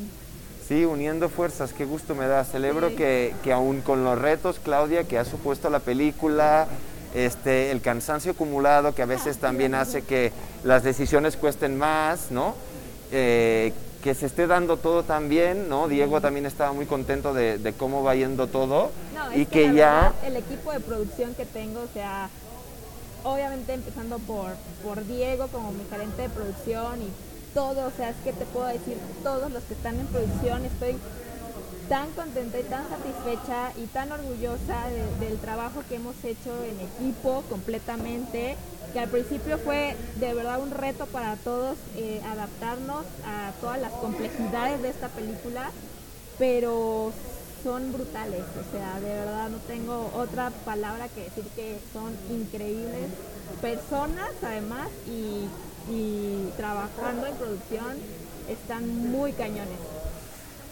Sí, 0.71 0.85
uniendo 0.85 1.27
fuerzas, 1.27 1.73
qué 1.73 1.83
gusto 1.83 2.15
me 2.15 2.27
da. 2.27 2.45
Celebro 2.45 2.91
Sí. 2.91 2.95
que, 2.95 3.35
que 3.43 3.51
aún 3.51 3.81
con 3.81 4.05
los 4.05 4.17
retos, 4.17 4.57
Claudia, 4.63 5.03
que 5.03 5.17
ha 5.17 5.25
supuesto 5.25 5.69
la 5.69 5.79
película, 5.79 6.65
este, 7.13 7.71
el 7.71 7.81
cansancio 7.81 8.31
acumulado 8.31 8.95
que 8.95 9.01
a 9.01 9.05
veces 9.05 9.37
también 9.37 9.75
hace 9.75 10.03
que 10.03 10.31
las 10.63 10.81
decisiones 10.83 11.35
cuesten 11.35 11.77
más, 11.77 12.31
¿no? 12.31 12.55
Eh, 13.11 13.73
que 14.01 14.15
se 14.15 14.25
esté 14.27 14.47
dando 14.47 14.77
todo 14.77 15.03
tan 15.03 15.27
bien, 15.27 15.67
¿no? 15.67 15.89
Diego 15.89 16.21
también 16.21 16.45
estaba 16.45 16.71
muy 16.71 16.85
contento 16.85 17.33
de, 17.33 17.57
de 17.57 17.73
cómo 17.73 18.01
va 18.01 18.15
yendo 18.15 18.47
todo 18.47 18.91
No, 19.13 19.35
y 19.37 19.41
es 19.41 19.47
que, 19.49 19.73
ya... 19.73 20.13
verdad, 20.13 20.13
el 20.25 20.37
equipo 20.37 20.71
de 20.71 20.79
producción 20.79 21.35
que 21.35 21.45
tengo, 21.45 21.81
o 21.81 21.93
sea, 21.93 22.29
obviamente 23.25 23.73
empezando 23.73 24.19
por, 24.19 24.51
por 24.85 25.05
Diego 25.05 25.47
como 25.47 25.73
mi 25.73 25.83
gerente 25.89 26.21
de 26.21 26.29
producción 26.29 27.01
y 27.01 27.09
todo, 27.53 27.87
o 27.87 27.91
sea, 27.91 28.09
es 28.09 28.15
que 28.23 28.33
te 28.33 28.45
puedo 28.45 28.67
decir, 28.67 28.97
todos 29.23 29.51
los 29.51 29.63
que 29.63 29.73
están 29.73 29.99
en 29.99 30.07
producción, 30.07 30.65
estoy 30.65 30.95
tan 31.89 32.09
contenta 32.11 32.59
y 32.59 32.63
tan 32.63 32.83
satisfecha 32.89 33.73
y 33.77 33.85
tan 33.87 34.11
orgullosa 34.11 34.87
de- 34.87 35.25
del 35.27 35.37
trabajo 35.39 35.81
que 35.89 35.95
hemos 35.95 36.15
hecho 36.23 36.51
en 36.63 36.79
equipo 36.79 37.43
completamente, 37.49 38.55
que 38.93 38.99
al 38.99 39.09
principio 39.09 39.57
fue 39.57 39.95
de 40.19 40.33
verdad 40.33 40.59
un 40.61 40.71
reto 40.71 41.05
para 41.07 41.35
todos 41.37 41.77
eh, 41.95 42.21
adaptarnos 42.25 43.05
a 43.25 43.51
todas 43.59 43.79
las 43.81 43.91
complejidades 43.93 44.81
de 44.81 44.89
esta 44.89 45.09
película, 45.09 45.69
pero 46.37 47.11
son 47.63 47.93
brutales, 47.93 48.43
o 48.59 48.75
sea, 48.75 48.99
de 48.99 49.13
verdad 49.19 49.49
no 49.49 49.57
tengo 49.59 50.11
otra 50.15 50.51
palabra 50.65 51.07
que 51.09 51.23
decir 51.23 51.43
que 51.55 51.77
son 51.93 52.13
increíbles 52.29 53.09
personas 53.61 54.29
además 54.41 54.89
y, 55.07 55.47
y 55.91 56.49
trabajando 56.57 57.27
en 57.27 57.35
producción 57.35 57.97
están 58.49 59.11
muy 59.11 59.33
cañones. 59.33 59.77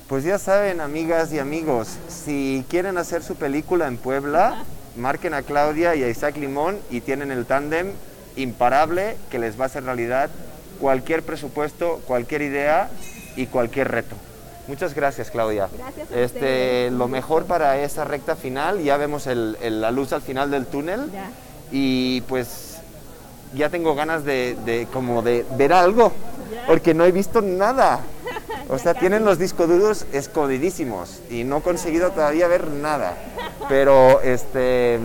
Pues 0.07 0.23
ya 0.23 0.39
saben, 0.39 0.81
amigas 0.81 1.31
y 1.31 1.39
amigos, 1.39 1.97
si 2.07 2.65
quieren 2.69 2.97
hacer 2.97 3.23
su 3.23 3.35
película 3.35 3.87
en 3.87 3.97
Puebla, 3.97 4.63
marquen 4.95 5.33
a 5.33 5.43
Claudia 5.43 5.95
y 5.95 6.03
a 6.03 6.09
Isaac 6.09 6.37
Limón 6.37 6.79
y 6.89 7.01
tienen 7.01 7.31
el 7.31 7.45
tándem 7.45 7.91
imparable 8.35 9.17
que 9.29 9.39
les 9.39 9.59
va 9.59 9.63
a 9.63 9.67
hacer 9.67 9.83
realidad 9.83 10.29
cualquier 10.79 11.23
presupuesto, 11.23 12.01
cualquier 12.07 12.41
idea 12.41 12.89
y 13.35 13.47
cualquier 13.47 13.89
reto. 13.89 14.15
Muchas 14.69 14.93
gracias, 14.93 15.31
Claudia. 15.31 15.67
Gracias 15.75 16.11
a 16.11 16.15
Este, 16.19 16.91
lo 16.91 17.07
mejor 17.07 17.45
para 17.45 17.79
esa 17.79 18.05
recta 18.05 18.35
final, 18.35 18.83
ya 18.83 18.97
vemos 18.97 19.25
el- 19.25 19.57
el- 19.61 19.81
la 19.81 19.89
luz 19.89 20.13
al 20.13 20.21
final 20.21 20.51
del 20.51 20.67
túnel 20.67 21.09
Ya. 21.11 21.31
y 21.71 22.21
pues 22.21 22.77
ya 23.55 23.69
tengo 23.69 23.95
ganas 23.95 24.23
de, 24.23 24.55
de 24.65 24.87
como 24.93 25.23
de 25.23 25.43
ver 25.57 25.73
algo, 25.73 26.11
Ya. 26.53 26.67
porque 26.67 26.93
no 26.93 27.03
he 27.03 27.11
visto 27.11 27.41
nada. 27.41 28.01
O 28.71 28.77
sea, 28.77 28.93
tienen 28.93 29.25
los 29.25 29.39
discos 29.39 29.67
duros 29.67 30.05
escondidísimos 30.13 31.21
y 31.31 31.43
no 31.43 31.57
he 31.57 31.61
conseguido 31.63 32.11
todavía 32.11 32.47
ver 32.47 32.67
nada. 32.67 33.15
Pero 33.67 34.21
este 34.21 34.99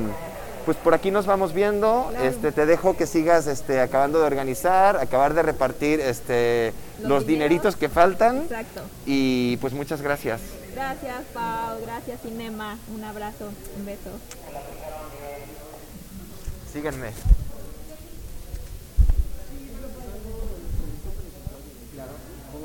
pues 0.65 0.77
por 0.77 0.95
aquí 0.95 1.11
nos 1.11 1.27
vamos 1.27 1.53
viendo. 1.53 2.09
Claro. 2.11 2.25
Este 2.25 2.53
te 2.53 2.67
dejo 2.67 2.97
que 2.97 3.07
sigas 3.07 3.47
este 3.47 3.81
acabando 3.81 4.19
de 4.19 4.25
organizar, 4.25 4.97
acabar 4.97 5.35
de 5.35 5.43
repartir 5.43 6.01
este 6.01 6.73
Los 7.03 7.27
dineritos 7.27 7.77
que 7.77 7.89
faltan 7.89 8.43
Exacto. 8.43 8.83
y 9.07 9.57
pues 9.59 9.73
muchas 9.73 10.01
gracias. 10.03 10.41
Gracias, 10.75 11.23
Pau. 11.33 11.79
Gracias, 11.83 12.21
Cinema. 12.23 12.79
Un 12.95 13.05
abrazo. 13.05 13.51
Un 13.79 13.87
beso. 13.87 14.11
Síganme. 16.73 17.11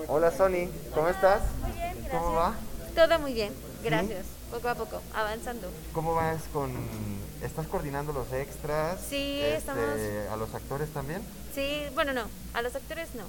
Hola 0.07 0.31
Sony, 0.31 0.67
¿cómo 0.95 1.09
estás? 1.09 1.41
Muy 1.61 1.71
bien, 1.71 1.93
gracias. 1.99 2.11
¿Cómo 2.11 2.33
va? 2.33 2.55
Todo 2.95 3.19
muy 3.19 3.33
bien, 3.33 3.53
gracias. 3.83 4.38
Poco 4.51 4.67
a 4.67 4.75
poco, 4.75 5.01
avanzando. 5.13 5.69
¿Cómo 5.93 6.15
vas 6.15 6.41
con... 6.51 6.71
¿Estás 7.43 7.67
coordinando 7.67 8.13
los 8.13 8.31
extras? 8.33 8.99
Sí, 9.07 9.39
Este, 9.41 9.57
estamos- 9.57 9.99
¿A 10.31 10.35
los 10.37 10.53
actores 10.55 10.89
también? 10.89 11.21
Sí, 11.53 11.83
bueno, 11.93 12.13
no, 12.13 12.23
a 12.53 12.61
los 12.61 12.75
actores 12.75 13.09
no. 13.15 13.23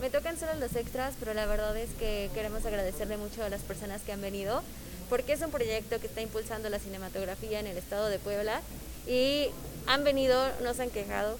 Me 0.00 0.10
tocan 0.10 0.38
solo 0.38 0.54
los 0.54 0.76
extras, 0.76 1.14
pero 1.18 1.32
la 1.32 1.46
verdad 1.46 1.74
es 1.78 1.88
que 1.98 2.30
queremos 2.34 2.66
agradecerle 2.66 3.16
mucho 3.16 3.42
a 3.42 3.48
las 3.48 3.62
personas 3.62 4.02
que 4.02 4.12
han 4.12 4.20
venido, 4.20 4.62
porque 5.08 5.32
es 5.32 5.40
un 5.40 5.50
proyecto 5.50 5.98
que 5.98 6.06
está 6.06 6.20
impulsando 6.20 6.68
la 6.68 6.78
cinematografía 6.78 7.58
en 7.60 7.66
el 7.66 7.78
estado 7.78 8.06
de 8.08 8.18
Puebla 8.18 8.60
y 9.06 9.48
han 9.86 10.04
venido, 10.04 10.38
no 10.62 10.74
se 10.74 10.82
han 10.82 10.90
quejado. 10.90 11.38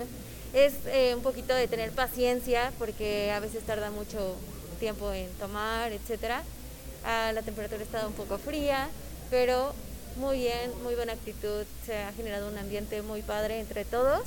es 0.54 0.72
eh, 0.86 1.14
un 1.14 1.22
poquito 1.22 1.54
de 1.54 1.68
tener 1.68 1.92
paciencia, 1.92 2.72
porque 2.78 3.30
a 3.32 3.40
veces 3.40 3.62
tarda 3.64 3.90
mucho 3.90 4.34
tiempo 4.78 5.12
en 5.12 5.28
tomar, 5.34 5.92
etcétera. 5.92 6.42
Ah, 7.04 7.32
la 7.34 7.42
temperatura 7.42 7.82
está 7.82 8.06
un 8.06 8.12
poco 8.12 8.38
fría, 8.38 8.88
pero 9.30 9.72
muy 10.16 10.38
bien, 10.38 10.70
muy 10.82 10.94
buena 10.94 11.12
actitud, 11.12 11.64
se 11.86 11.96
ha 11.96 12.12
generado 12.12 12.48
un 12.48 12.58
ambiente 12.58 13.02
muy 13.02 13.22
padre 13.22 13.60
entre 13.60 13.84
todos 13.84 14.22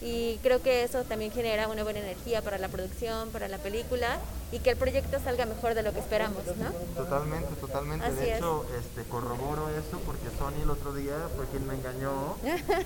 y 0.00 0.38
creo 0.42 0.60
que 0.60 0.84
eso 0.84 1.02
también 1.04 1.32
genera 1.32 1.68
una 1.68 1.82
buena 1.82 2.00
energía 2.00 2.42
para 2.42 2.58
la 2.58 2.68
producción, 2.68 3.30
para 3.30 3.48
la 3.48 3.58
película 3.58 4.18
y 4.52 4.58
que 4.58 4.70
el 4.70 4.76
proyecto 4.76 5.18
salga 5.18 5.46
mejor 5.46 5.74
de 5.74 5.82
lo 5.82 5.92
que 5.92 6.00
esperamos, 6.00 6.42
¿no? 6.58 6.70
Totalmente, 6.94 7.54
totalmente. 7.60 8.06
Así 8.06 8.16
de 8.16 8.32
es. 8.32 8.36
hecho, 8.38 8.66
este, 8.78 9.08
corroboro 9.08 9.68
eso 9.70 9.98
porque 10.04 10.26
Sony 10.38 10.62
el 10.62 10.70
otro 10.70 10.92
día 10.94 11.14
fue 11.36 11.46
quien 11.46 11.66
me 11.66 11.74
engañó 11.74 12.36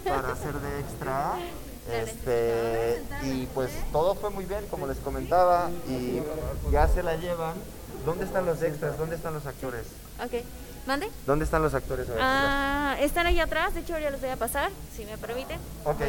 para 0.05 0.33
hacer 0.33 0.55
de 0.55 0.81
extra. 0.81 1.35
Este, 1.88 3.03
y 3.22 3.46
pues 3.55 3.70
todo 3.92 4.14
fue 4.14 4.29
muy 4.29 4.44
bien, 4.44 4.66
como 4.70 4.87
les 4.87 4.98
comentaba, 4.98 5.70
y 5.88 6.20
ya 6.70 6.87
se 6.87 7.03
la 7.03 7.16
llevan. 7.16 7.55
¿Dónde 8.09 8.25
están 8.25 8.47
los 8.47 8.62
extras? 8.62 8.97
¿Dónde 8.97 9.16
están 9.16 9.35
los 9.35 9.44
actores? 9.44 9.83
Ok, 10.25 10.42
¿mande? 10.87 11.11
¿Dónde 11.27 11.44
están 11.44 11.61
los 11.61 11.75
actores? 11.75 12.07
Ah, 12.18 12.97
están 13.01 13.27
ahí 13.27 13.38
atrás, 13.38 13.75
de 13.75 13.81
hecho 13.81 13.99
ya 13.99 14.09
los 14.09 14.18
voy 14.23 14.31
a 14.31 14.37
pasar, 14.37 14.71
si 14.97 15.05
me 15.05 15.18
permiten. 15.18 15.59
Ok, 15.85 16.01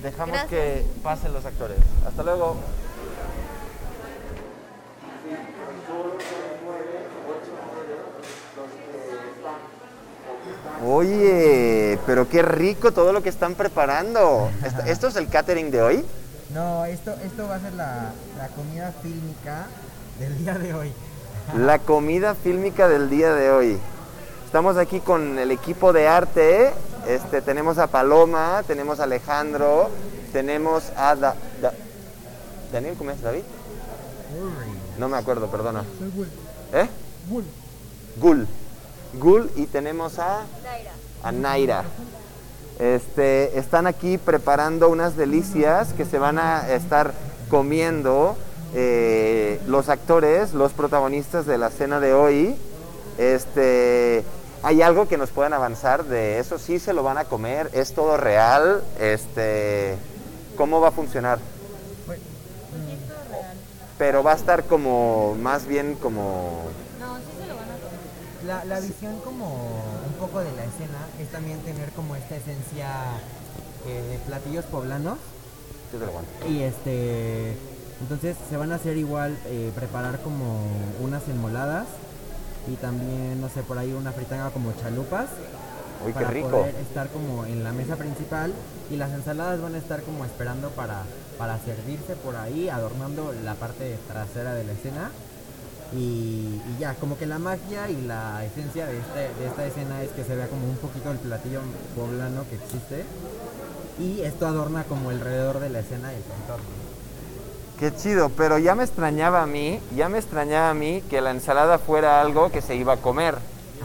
dejamos 0.00 0.32
Gracias. 0.32 0.48
que 0.48 0.86
pasen 1.02 1.32
los 1.32 1.44
actores. 1.44 1.78
Hasta 2.06 2.22
luego. 2.22 2.56
Oye, 10.86 11.98
pero 12.06 12.28
qué 12.28 12.42
rico 12.42 12.92
todo 12.92 13.12
lo 13.12 13.24
que 13.24 13.28
están 13.28 13.56
preparando. 13.56 14.52
¿Esto, 14.64 14.82
esto 14.82 15.08
es 15.08 15.16
el 15.16 15.28
catering 15.28 15.72
de 15.72 15.82
hoy? 15.82 16.04
No, 16.54 16.84
esto, 16.84 17.12
esto 17.24 17.48
va 17.48 17.56
a 17.56 17.60
ser 17.60 17.72
la, 17.72 18.12
la 18.38 18.46
comida 18.54 18.92
fílmica 19.02 19.66
del 20.20 20.38
día 20.38 20.54
de 20.54 20.74
hoy. 20.74 20.92
La 21.56 21.78
comida 21.78 22.34
fílmica 22.34 22.88
del 22.88 23.10
día 23.10 23.34
de 23.34 23.50
hoy. 23.50 23.78
Estamos 24.46 24.76
aquí 24.76 25.00
con 25.00 25.38
el 25.38 25.50
equipo 25.50 25.92
de 25.92 26.06
arte. 26.08 26.72
Este, 27.08 27.42
tenemos 27.42 27.78
a 27.78 27.86
Paloma, 27.88 28.62
tenemos 28.66 29.00
a 29.00 29.04
Alejandro, 29.04 29.90
tenemos 30.32 30.84
a 30.96 31.16
Da- 31.16 31.34
Da- 31.60 31.72
Daniel, 32.72 32.94
¿cómo 32.96 33.10
es? 33.10 33.20
David. 33.20 33.42
No 34.98 35.08
me 35.08 35.16
acuerdo, 35.16 35.48
perdona. 35.50 35.84
¿Eh? 36.72 36.88
Gul. 37.28 37.44
Gul. 38.18 38.46
Gul 39.14 39.50
y 39.56 39.66
tenemos 39.66 40.18
a 40.18 40.42
a 41.22 41.32
Naira. 41.32 41.84
Este, 42.78 43.58
están 43.58 43.86
aquí 43.86 44.16
preparando 44.18 44.88
unas 44.88 45.16
delicias 45.16 45.92
que 45.94 46.04
se 46.04 46.18
van 46.18 46.38
a 46.38 46.70
estar 46.70 47.12
comiendo 47.50 48.36
eh, 48.74 49.60
los 49.66 49.88
actores, 49.88 50.52
los 50.54 50.72
protagonistas 50.72 51.46
de 51.46 51.58
la 51.58 51.70
cena 51.70 52.00
de 52.00 52.12
hoy. 52.14 52.56
Este, 53.18 54.24
¿Hay 54.62 54.82
algo 54.82 55.08
que 55.08 55.16
nos 55.16 55.30
puedan 55.30 55.52
avanzar 55.52 56.04
de 56.04 56.38
eso? 56.38 56.58
¿Sí 56.58 56.78
se 56.78 56.92
lo 56.92 57.02
van 57.02 57.18
a 57.18 57.24
comer? 57.24 57.70
¿Es 57.72 57.94
todo 57.94 58.16
real? 58.16 58.82
Este, 59.00 59.96
¿Cómo 60.56 60.80
va 60.80 60.88
a 60.88 60.92
funcionar? 60.92 61.38
Pues, 62.06 62.18
Pero 63.98 64.22
va 64.22 64.32
a 64.32 64.36
estar 64.36 64.64
como, 64.64 65.34
más 65.40 65.66
bien 65.66 65.94
como... 65.94 66.62
La, 68.46 68.64
la 68.64 68.80
visión 68.80 69.18
como 69.20 69.46
un 70.06 70.14
poco 70.18 70.40
de 70.40 70.50
la 70.52 70.64
escena 70.64 71.06
es 71.20 71.28
también 71.28 71.58
tener 71.60 71.90
como 71.90 72.16
esta 72.16 72.36
esencia 72.36 72.88
eh, 73.86 74.02
de 74.10 74.18
platillos 74.26 74.64
poblanos 74.64 75.18
Yo 75.92 75.98
te 75.98 76.04
lo 76.06 76.10
aguanto. 76.10 76.48
y 76.48 76.62
este 76.62 77.54
entonces 78.00 78.36
se 78.48 78.56
van 78.56 78.72
a 78.72 78.76
hacer 78.76 78.96
igual 78.96 79.36
eh, 79.46 79.70
preparar 79.74 80.20
como 80.20 80.62
unas 81.00 81.28
enmoladas 81.28 81.86
y 82.70 82.74
también 82.76 83.40
no 83.40 83.48
sé 83.48 83.62
por 83.62 83.78
ahí 83.78 83.92
una 83.92 84.12
fritanga 84.12 84.50
como 84.50 84.72
chalupas 84.72 85.28
Uy, 86.04 86.12
qué 86.12 86.20
para 86.20 86.30
rico. 86.30 86.50
poder 86.50 86.74
estar 86.76 87.08
como 87.08 87.44
en 87.44 87.62
la 87.62 87.72
mesa 87.72 87.96
principal 87.96 88.52
y 88.90 88.96
las 88.96 89.10
ensaladas 89.12 89.60
van 89.60 89.74
a 89.74 89.78
estar 89.78 90.02
como 90.02 90.24
esperando 90.24 90.70
para, 90.70 91.02
para 91.38 91.58
servirse 91.58 92.16
por 92.16 92.36
ahí, 92.36 92.68
adornando 92.68 93.34
la 93.44 93.54
parte 93.54 93.98
trasera 94.08 94.54
de 94.54 94.64
la 94.64 94.72
escena. 94.72 95.10
Y, 95.92 96.60
y 96.70 96.76
ya, 96.78 96.94
como 96.94 97.18
que 97.18 97.26
la 97.26 97.38
magia 97.38 97.90
y 97.90 98.00
la 98.02 98.44
esencia 98.44 98.86
de, 98.86 98.98
este, 98.98 99.20
de 99.40 99.46
esta 99.46 99.66
escena 99.66 100.02
es 100.02 100.10
que 100.10 100.24
se 100.24 100.36
vea 100.36 100.46
como 100.48 100.66
un 100.68 100.76
poquito 100.76 101.10
el 101.10 101.18
platillo 101.18 101.60
poblano 101.96 102.44
que 102.48 102.56
existe. 102.56 103.04
Y 103.98 104.20
esto 104.22 104.46
adorna 104.46 104.84
como 104.84 105.10
alrededor 105.10 105.60
de 105.60 105.68
la 105.68 105.80
escena 105.80 106.12
y 106.12 106.16
el 106.16 106.22
contorno. 106.22 106.89
Qué 107.80 107.96
chido, 107.96 108.28
pero 108.28 108.58
ya 108.58 108.74
me 108.74 108.84
extrañaba 108.84 109.40
a 109.40 109.46
mí, 109.46 109.80
ya 109.96 110.10
me 110.10 110.18
extrañaba 110.18 110.68
a 110.68 110.74
mí 110.74 111.02
que 111.08 111.22
la 111.22 111.30
ensalada 111.30 111.78
fuera 111.78 112.20
algo 112.20 112.52
que 112.52 112.60
se 112.60 112.76
iba 112.76 112.92
a 112.92 112.96
comer. 112.98 113.38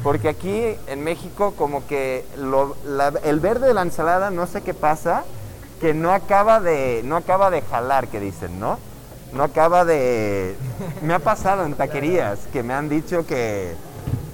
Porque 0.03 0.27
aquí 0.27 0.75
en 0.87 1.01
México 1.01 1.53
como 1.57 1.87
que 1.87 2.25
el 3.23 3.39
verde 3.39 3.67
de 3.67 3.73
la 3.73 3.83
ensalada, 3.83 4.31
no 4.31 4.47
sé 4.47 4.61
qué 4.63 4.73
pasa, 4.73 5.23
que 5.79 5.93
no 5.93 6.11
acaba 6.11 6.59
de, 6.59 7.03
no 7.05 7.15
acaba 7.15 7.49
de 7.49 7.61
jalar, 7.61 8.09
que 8.09 8.19
dicen, 8.19 8.59
¿no? 8.59 8.79
No 9.31 9.43
acaba 9.43 9.85
de... 9.85 10.57
Me 11.01 11.13
ha 11.13 11.19
pasado 11.19 11.65
en 11.65 11.73
taquerías 11.75 12.39
que 12.51 12.63
me 12.63 12.73
han 12.73 12.89
dicho 12.89 13.25
que, 13.25 13.75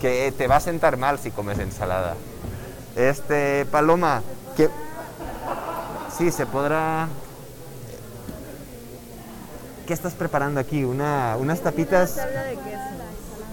que 0.02 0.34
te 0.36 0.47
va 0.47 0.56
a 0.56 0.60
sentar 0.60 0.97
mal 0.97 1.19
si 1.19 1.30
comes 1.30 1.60
ensalada. 1.60 2.15
Este, 2.95 3.67
Paloma, 3.67 4.24
que... 4.58 4.69
Sí, 6.17 6.32
se 6.32 6.47
podrá... 6.47 7.08
¿Qué 9.91 9.95
estás 9.95 10.13
preparando 10.13 10.58
aquí? 10.62 10.86
Una, 10.86 11.36
unas 11.38 11.60
tapitas, 11.60 12.15
Tabla 12.15 12.43
de 12.43 12.56
queso. 12.56 12.80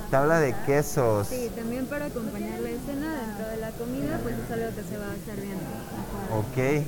tabla 0.08 0.38
de 0.38 0.54
quesos. 0.66 1.26
Sí, 1.26 1.50
también 1.56 1.84
para 1.86 2.04
acompañar 2.06 2.60
la 2.60 2.70
escena 2.70 3.22
dentro 3.26 3.48
de 3.48 3.56
la 3.56 3.70
comida, 3.72 4.20
pues 4.22 4.36
es 4.38 4.50
algo 4.52 4.68
que 4.76 4.82
se 4.88 4.98
va 4.98 5.10
a 5.10 5.14
estar 5.16 5.34
viendo. 5.34 5.66
afuera. 5.98 6.38
Ok. 6.38 6.86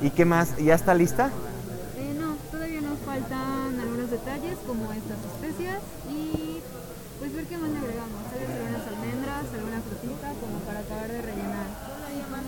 ¿Y 0.00 0.08
qué 0.08 0.24
más? 0.24 0.56
¿Ya 0.56 0.74
está 0.74 0.94
lista? 0.94 1.26
Eh, 1.98 2.16
no, 2.18 2.36
todavía 2.50 2.80
nos 2.80 2.98
faltan 3.00 3.78
algunos 3.78 4.10
detalles 4.10 4.56
como 4.66 4.90
estas 4.90 5.18
especias 5.36 5.82
y 6.08 6.62
pues 7.18 7.34
ver 7.36 7.44
qué 7.44 7.58
más 7.58 7.68
le 7.68 7.76
agregamos. 7.80 8.24
Tal 8.30 8.38
vez 8.40 8.48
algunas 8.56 8.86
almendras, 8.88 9.44
alguna 9.52 9.80
frutita 9.82 10.28
como 10.40 10.58
para 10.64 10.80
acabar 10.80 11.08
de 11.12 11.20
rellenar. 11.20 11.68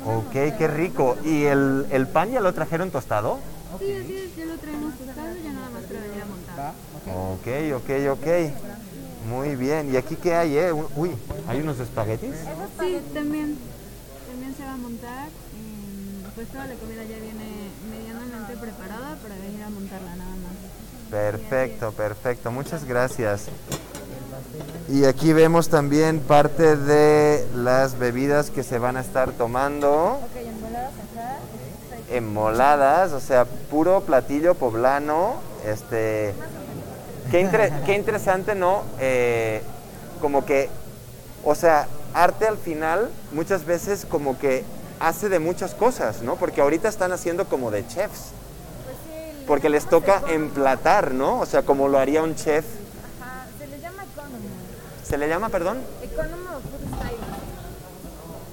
Ok, 0.06 0.56
qué 0.56 0.68
rico. 0.68 1.18
¿Y 1.22 1.42
el, 1.42 1.84
el 1.90 2.06
pan 2.06 2.30
ya 2.30 2.40
lo 2.40 2.54
trajeron 2.54 2.90
tostado? 2.90 3.40
Sí, 3.78 3.92
así 3.94 4.32
ya 4.36 4.44
lo 4.46 4.56
traemos 4.58 4.94
tostado, 4.94 5.34
ya 5.42 5.52
nada 5.52 5.70
más 5.70 5.82
para 5.84 6.00
venir 6.00 6.22
a 6.22 6.26
montar. 6.26 6.74
Ok, 7.06 7.46
ok, 7.76 7.90
ok. 8.18 8.26
Muy 9.28 9.54
bien. 9.56 9.92
¿Y 9.92 9.96
aquí 9.96 10.16
qué 10.16 10.34
hay, 10.34 10.56
eh? 10.56 10.72
Uy, 10.72 11.12
¿hay 11.46 11.60
unos 11.60 11.78
espaguetis? 11.78 12.34
Sí, 12.80 13.00
también, 13.14 13.58
también 14.28 14.54
se 14.56 14.64
va 14.64 14.72
a 14.72 14.76
montar. 14.76 15.28
em, 15.28 16.30
pues 16.34 16.48
toda 16.48 16.66
la 16.66 16.74
comida 16.74 17.02
ya 17.04 17.16
viene 17.16 17.70
medianamente 17.90 18.56
preparada 18.56 19.16
para 19.22 19.34
venir 19.36 19.62
a 19.62 19.70
montarla 19.70 20.16
nada 20.16 20.30
más. 20.30 21.10
Perfecto, 21.10 21.92
perfecto. 21.92 22.50
Muchas 22.50 22.84
gracias. 22.84 23.46
Y 24.88 25.04
aquí 25.04 25.32
vemos 25.32 25.68
también 25.68 26.20
parte 26.20 26.76
de 26.76 27.46
las 27.54 27.98
bebidas 27.98 28.50
que 28.50 28.62
se 28.62 28.78
van 28.78 28.96
a 28.96 29.00
estar 29.00 29.32
tomando. 29.32 30.18
Enmoladas, 32.10 33.12
o 33.12 33.20
sea, 33.20 33.44
puro 33.44 34.00
platillo 34.02 34.54
poblano. 34.54 35.34
Este, 35.66 36.34
qué, 37.30 37.40
inter- 37.40 37.72
qué 37.86 37.94
interesante, 37.94 38.54
¿no? 38.54 38.82
Eh, 38.98 39.62
como 40.20 40.44
que, 40.44 40.68
o 41.44 41.54
sea, 41.54 41.86
arte 42.14 42.46
al 42.46 42.58
final 42.58 43.08
muchas 43.32 43.64
veces 43.64 44.04
como 44.04 44.38
que 44.38 44.64
hace 44.98 45.28
de 45.28 45.38
muchas 45.38 45.74
cosas, 45.74 46.22
¿no? 46.22 46.36
Porque 46.36 46.60
ahorita 46.60 46.88
están 46.88 47.12
haciendo 47.12 47.46
como 47.46 47.70
de 47.70 47.86
chefs. 47.86 48.32
Porque 49.46 49.68
les 49.68 49.86
toca 49.86 50.22
emplatar, 50.28 51.12
¿no? 51.12 51.40
O 51.40 51.46
sea, 51.46 51.62
como 51.62 51.88
lo 51.88 51.98
haría 51.98 52.22
un 52.22 52.34
chef. 52.36 52.64
Ajá, 53.20 53.46
se 53.58 53.66
le 53.66 53.80
llama 53.80 54.04
economy. 54.04 54.46
¿Se 55.02 55.18
le 55.18 55.28
llama, 55.28 55.48
perdón? 55.48 55.78
Economy 56.02 56.46
of 56.54 56.62
food 56.62 56.98
style. 56.98 57.16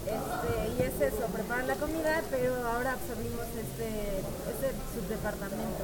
Este, 0.07 0.69
y 0.77 0.87
es 0.87 1.13
eso, 1.13 1.25
preparar 1.27 1.65
la 1.65 1.75
comida, 1.75 2.21
pero 2.31 2.55
ahora 2.65 2.93
absorbimos 2.93 3.45
este, 3.59 4.19
este 4.51 4.71
subdepartamento. 4.95 5.83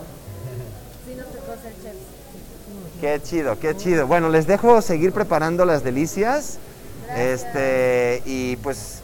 Sí 1.05 1.15
nos 1.15 1.27
tocó 1.27 1.61
ser 1.61 1.73
chefs. 1.83 2.23
Qué 3.01 3.21
chido, 3.21 3.59
qué 3.59 3.75
chido. 3.75 4.07
Bueno, 4.07 4.29
les 4.29 4.47
dejo 4.47 4.81
seguir 4.81 5.11
preparando 5.11 5.65
las 5.65 5.83
delicias. 5.83 6.57
Este, 7.13 8.23
y 8.25 8.55
pues. 8.57 9.01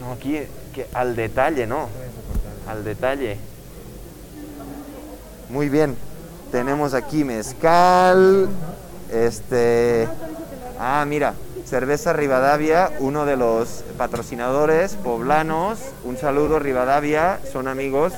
No, 0.00 0.12
aquí 0.12 0.40
que 0.72 0.86
al 0.94 1.16
detalle, 1.16 1.66
¿no? 1.66 1.88
Al 2.68 2.84
detalle. 2.84 3.38
Muy 5.48 5.68
bien. 5.68 5.96
Tenemos 6.52 6.94
aquí 6.94 7.24
mezcal. 7.24 8.48
Este. 9.10 10.06
Ah, 10.78 11.04
mira. 11.06 11.34
Cerveza 11.70 12.12
Rivadavia, 12.12 12.90
uno 12.98 13.26
de 13.26 13.36
los 13.36 13.84
patrocinadores 13.96 14.96
poblanos. 14.96 15.78
Un 16.02 16.16
saludo, 16.16 16.58
Rivadavia. 16.58 17.38
Son 17.52 17.68
amigos 17.68 18.12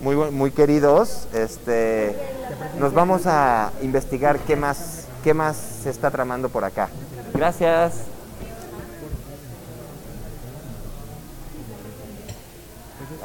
muy, 0.00 0.16
muy 0.16 0.50
queridos. 0.50 1.28
Este. 1.34 2.16
Nos 2.78 2.94
vamos 2.94 3.26
a 3.26 3.70
investigar 3.82 4.38
qué 4.38 4.56
más, 4.56 5.04
qué 5.22 5.34
más 5.34 5.58
se 5.82 5.90
está 5.90 6.10
tramando 6.10 6.48
por 6.48 6.64
acá. 6.64 6.88
Gracias. 7.34 7.96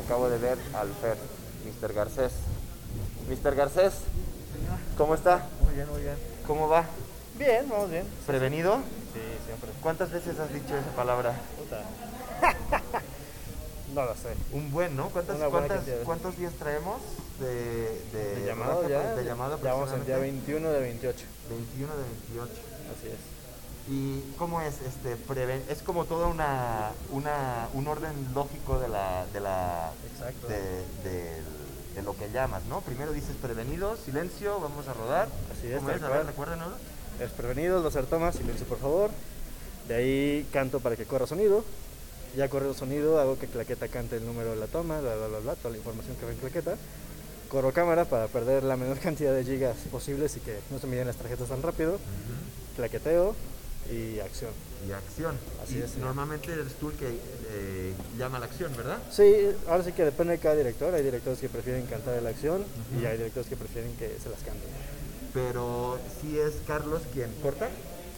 Acabo 0.03 0.27
de 0.27 0.38
ver 0.38 0.57
al 0.73 0.89
Fer, 1.01 1.15
Mr. 1.63 1.93
Garcés. 1.93 2.34
Mr. 3.29 3.55
Garcés, 3.55 3.93
¿cómo 4.97 5.15
está? 5.15 5.47
Muy 5.63 5.75
bien, 5.75 5.88
muy 5.89 6.01
bien. 6.01 6.15
¿Cómo 6.45 6.67
va? 6.67 6.84
Bien, 7.39 7.69
vamos 7.69 7.89
bien. 7.89 8.03
¿Prevenido? 8.27 8.81
Sí, 9.13 9.19
siempre. 9.45 9.69
¿Cuántas 9.82 10.12
veces 10.12 10.39
has 10.39 10.54
dicho 10.54 10.76
esa 10.78 10.91
palabra? 10.95 11.34
Puta. 11.58 11.82
no 13.93 14.06
lo 14.06 14.15
sé. 14.15 14.34
Un 14.54 14.71
buen, 14.71 14.95
¿no? 14.95 15.10
¿Cuántas, 15.10 15.38
cuántas- 15.50 15.84
¿Cuántos 16.06 16.38
días 16.38 16.54
traemos 16.54 17.02
de, 17.39 18.02
de, 18.13 18.36
De 18.41 18.45
llamado 18.45 18.88
ya. 18.88 19.15
De 19.15 19.24
llamado 19.26 19.60
ya 19.62 19.74
vamos 19.74 19.91
al 19.91 20.06
día 20.06 20.15
aproximadamente? 20.15 20.52
21 20.54 20.69
de 20.71 20.80
28. 20.80 21.26
21 21.50 21.93
de 21.95 22.04
28. 22.04 22.52
Así 22.97 23.08
es. 23.08 23.19
¿Y 23.89 24.21
cómo 24.38 24.62
es 24.62 24.76
este 24.82 25.15
preven 25.15 25.63
Es 25.67 25.82
como 25.82 26.06
toda 26.06 26.28
una, 26.28 26.91
una 27.10 27.67
un 27.74 27.88
orden 27.88 28.13
lógico 28.34 28.80
de 28.80 28.88
la 28.88 29.26
de 29.34 29.39
la 29.39 29.91
Exacto. 30.13 30.47
de, 30.47 30.60
de- 31.04 31.41
de 31.95 32.02
lo 32.04 32.15
que 32.15 32.32
llamas, 32.32 32.63
¿no? 32.69 32.80
Primero 32.80 33.12
dices 33.12 33.36
prevenido, 33.41 33.97
silencio, 33.97 34.62
vamos 34.62 34.88
a 34.88 34.93
rodar. 34.93 35.28
Así 35.52 35.67
es, 35.67 35.76
¿Cómo 35.80 35.89
es? 35.89 36.02
A 36.02 36.08
ver, 36.08 36.26
recuérdenos. 36.26 36.69
Es 37.21 37.29
prevenido, 37.29 37.84
dos 37.84 37.93
tomas, 38.10 38.36
silencio 38.36 38.65
por 38.65 38.79
favor. 38.79 39.12
De 39.88 39.93
ahí 39.93 40.47
canto 40.51 40.79
para 40.79 40.95
que 40.95 41.05
corra 41.05 41.27
sonido. 41.27 41.63
Ya 42.36 42.49
corre 42.49 42.67
el 42.67 42.75
sonido, 42.75 43.19
hago 43.19 43.38
que 43.38 43.45
claqueta 43.45 43.88
cante 43.89 44.15
el 44.15 44.25
número 44.25 44.51
de 44.51 44.55
la 44.55 44.65
toma, 44.65 45.01
bla, 45.01 45.15
bla, 45.15 45.27
bla, 45.27 45.39
bla, 45.39 45.55
toda 45.55 45.71
la 45.71 45.77
información 45.77 46.15
que 46.15 46.25
va 46.25 46.31
en 46.31 46.38
claqueta. 46.38 46.77
Corro 47.49 47.73
cámara 47.73 48.05
para 48.05 48.27
perder 48.27 48.63
la 48.63 48.75
menor 48.75 48.97
cantidad 49.03 49.36
de 49.36 49.43
gigas 49.43 49.77
posibles 49.91 50.36
y 50.38 50.39
que 50.39 50.57
no 50.71 50.79
se 50.79 50.88
llenen 50.88 51.07
las 51.07 51.17
tarjetas 51.17 51.49
tan 51.49 51.62
rápido. 51.62 51.99
Claqueteo 52.75 53.36
y 53.91 54.19
acción. 54.19 54.51
Y 54.88 54.91
acción. 54.91 55.38
Así 55.62 55.77
Y 55.77 55.81
es. 55.81 55.97
Normalmente 55.97 56.51
eres 56.51 56.73
tú 56.79 56.89
el 56.89 56.95
que 56.95 57.10
eh, 57.10 57.93
llama 58.17 58.39
la 58.39 58.45
acción, 58.45 58.75
¿verdad? 58.75 58.97
Sí, 59.12 59.49
ahora 59.67 59.84
sí 59.84 59.91
que 59.91 60.05
depende 60.05 60.34
de 60.34 60.39
cada 60.39 60.55
director. 60.55 60.91
Hay 60.95 61.03
directores 61.03 61.38
que 61.38 61.49
prefieren 61.49 61.86
cantar 61.86 62.19
la 62.23 62.29
acción 62.29 62.63
y 62.99 63.05
hay 63.05 63.17
directores 63.17 63.47
que 63.47 63.57
prefieren 63.57 63.93
que 63.97 64.17
se 64.23 64.29
las 64.29 64.39
canten. 64.39 65.01
Pero 65.34 65.98
si 66.20 66.38
es 66.38 66.54
Carlos 66.67 67.02
quien 67.13 67.32
corta. 67.41 67.70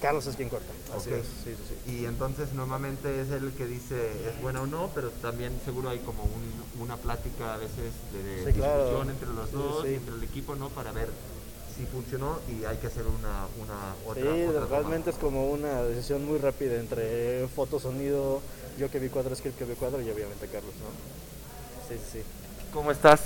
Carlos 0.01 0.27
es 0.27 0.35
quien 0.35 0.49
corta. 0.49 0.71
Así 0.97 1.09
Ok. 1.11 1.15
es, 1.17 1.25
sí, 1.43 1.55
sí, 1.55 1.75
sí. 1.85 1.91
Y 1.91 2.05
entonces 2.05 2.51
normalmente 2.53 3.21
es 3.21 3.29
él 3.29 3.45
el 3.45 3.51
que 3.53 3.65
dice 3.65 3.95
es 4.29 4.41
buena 4.41 4.61
o 4.61 4.67
no, 4.67 4.89
pero 4.93 5.09
también 5.11 5.53
seguro 5.63 5.89
hay 5.89 5.99
como 5.99 6.23
un- 6.23 6.81
una 6.81 6.97
plática 6.97 7.53
a 7.53 7.57
veces 7.57 7.93
de 8.11 8.45
Sí, 8.51 8.53
claro. 8.59 8.83
discusión 8.83 9.09
entre 9.09 9.27
los 9.29 9.49
Sí, 9.49 9.55
dos, 9.55 9.83
sí. 9.85 9.93
entre 9.93 10.15
el 10.15 10.23
equipo, 10.23 10.55
¿no? 10.55 10.69
Para 10.69 10.91
ver 10.91 11.07
si 11.77 11.85
funcionó 11.85 12.37
y 12.49 12.65
hay 12.65 12.77
que 12.77 12.87
hacer 12.87 13.03
una, 13.07 13.47
una 13.63 13.95
otra. 14.05 14.21
Sí, 14.35 14.43
otra 14.43 14.65
toma. 14.65 14.67
realmente 14.67 15.09
es 15.11 15.15
como 15.15 15.49
una 15.49 15.83
decisión 15.83 16.25
muy 16.25 16.37
rápida 16.37 16.75
entre 16.79 17.47
foto, 17.47 17.79
sonido, 17.79 18.41
yo 18.77 18.91
que 18.91 18.99
vi 18.99 19.07
cuadro, 19.09 19.35
script 19.35 19.57
que 19.57 19.65
vi 19.65 19.75
cuadro 19.75 20.01
y 20.01 20.09
obviamente 20.11 20.47
Carlos, 20.47 20.73
¿no? 20.75 21.87
Sí, 21.87 21.95
sí, 22.11 22.19
sí. 22.19 22.23
¿Cómo 22.73 22.91
estás? 22.91 23.21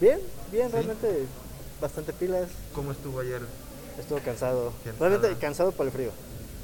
Bien, 0.00 0.20
bien, 0.50 0.68
Sí. 0.68 0.72
realmente 0.72 1.26
bastante 1.82 2.12
pilas. 2.14 2.48
¿Cómo 2.74 2.92
estuvo 2.92 3.20
ayer? 3.20 3.42
Estuvo 3.98 4.18
cansado. 4.20 4.72
Cansada. 4.84 5.08
Realmente 5.10 5.38
cansado 5.40 5.72
por 5.72 5.84
el 5.86 5.92
frío. 5.92 6.10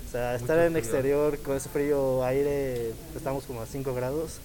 O 0.07 0.11
sea, 0.11 0.35
estar 0.37 0.57
Mucho 0.57 0.67
en 0.67 0.73
frío. 0.73 0.79
exterior 0.83 1.39
con 1.41 1.57
ese 1.57 1.69
frío, 1.69 2.25
aire, 2.25 2.95
estamos 3.15 3.45
como 3.45 3.61
a 3.61 3.67
5 3.67 3.93
grados. 3.95 4.39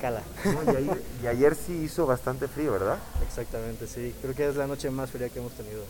Cala. 0.00 0.22
No, 0.44 0.72
y, 0.72 0.76
ayer, 0.76 1.02
y 1.22 1.26
ayer 1.28 1.54
sí 1.54 1.72
hizo 1.84 2.04
bastante 2.06 2.48
frío, 2.48 2.72
¿verdad? 2.72 2.98
Exactamente, 3.26 3.86
sí. 3.86 4.12
Creo 4.20 4.34
que 4.34 4.48
es 4.48 4.56
la 4.56 4.66
noche 4.66 4.90
más 4.90 5.10
fría 5.10 5.28
que 5.28 5.38
hemos 5.38 5.52
tenido 5.52 5.82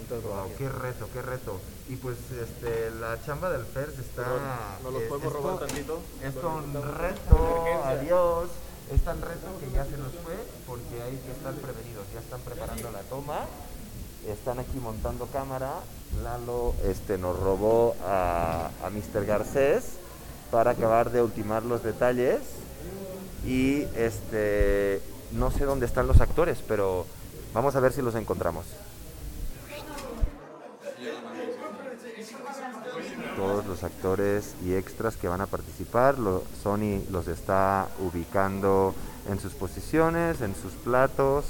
en 0.00 0.06
todo 0.06 0.18
el 0.20 0.24
Wow, 0.24 0.52
qué 0.56 0.68
reto, 0.68 1.08
qué 1.12 1.20
reto. 1.20 1.60
Y 1.88 1.96
pues 1.96 2.16
este, 2.30 2.90
la 3.00 3.20
chamba 3.26 3.50
del 3.50 3.64
FERS 3.66 3.98
está... 3.98 4.78
¿Nos 4.84 4.92
los 4.92 5.02
eh, 5.02 5.06
podemos 5.08 5.32
esto- 5.34 5.42
robar 5.42 5.58
tantito? 5.66 6.00
Es 6.22 6.34
un 6.36 6.74
reto, 6.96 7.84
adiós. 7.84 8.48
Es 8.92 9.02
tan 9.02 9.20
reto 9.22 9.46
que 9.60 9.70
ya 9.72 9.84
se 9.84 9.96
nos 9.96 10.12
fue 10.24 10.34
porque 10.66 11.00
hay 11.02 11.16
que 11.16 11.30
estar 11.30 11.54
prevenidos. 11.54 12.04
Ya 12.12 12.20
están 12.20 12.40
preparando 12.40 12.90
la 12.90 13.00
toma, 13.02 13.46
están 14.26 14.58
aquí 14.58 14.78
montando 14.78 15.26
cámara. 15.26 15.74
Lalo 16.24 16.74
este, 16.84 17.16
nos 17.16 17.38
robó 17.38 17.94
a, 18.04 18.70
a 18.84 18.90
Mr. 18.90 19.24
Garcés 19.24 19.84
para 20.50 20.72
acabar 20.72 21.12
de 21.12 21.22
ultimar 21.22 21.62
los 21.62 21.84
detalles. 21.84 22.40
Y 23.46 23.82
este, 23.96 25.00
no 25.30 25.52
sé 25.52 25.64
dónde 25.64 25.86
están 25.86 26.08
los 26.08 26.20
actores, 26.20 26.58
pero 26.66 27.06
vamos 27.54 27.76
a 27.76 27.80
ver 27.80 27.92
si 27.92 28.02
los 28.02 28.16
encontramos. 28.16 28.66
Todos 33.40 33.64
los 33.64 33.84
actores 33.84 34.54
y 34.62 34.74
extras 34.74 35.16
que 35.16 35.26
van 35.26 35.40
a 35.40 35.46
participar. 35.46 36.16
Sony 36.62 37.00
los 37.10 37.26
está 37.26 37.88
ubicando 37.98 38.94
en 39.30 39.40
sus 39.40 39.54
posiciones, 39.54 40.42
en 40.42 40.54
sus 40.54 40.74
platos, 40.74 41.46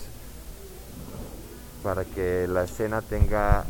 para 1.82 2.04
que 2.04 2.46
la 2.46 2.62
escena 2.62 3.02
tenga 3.02 3.64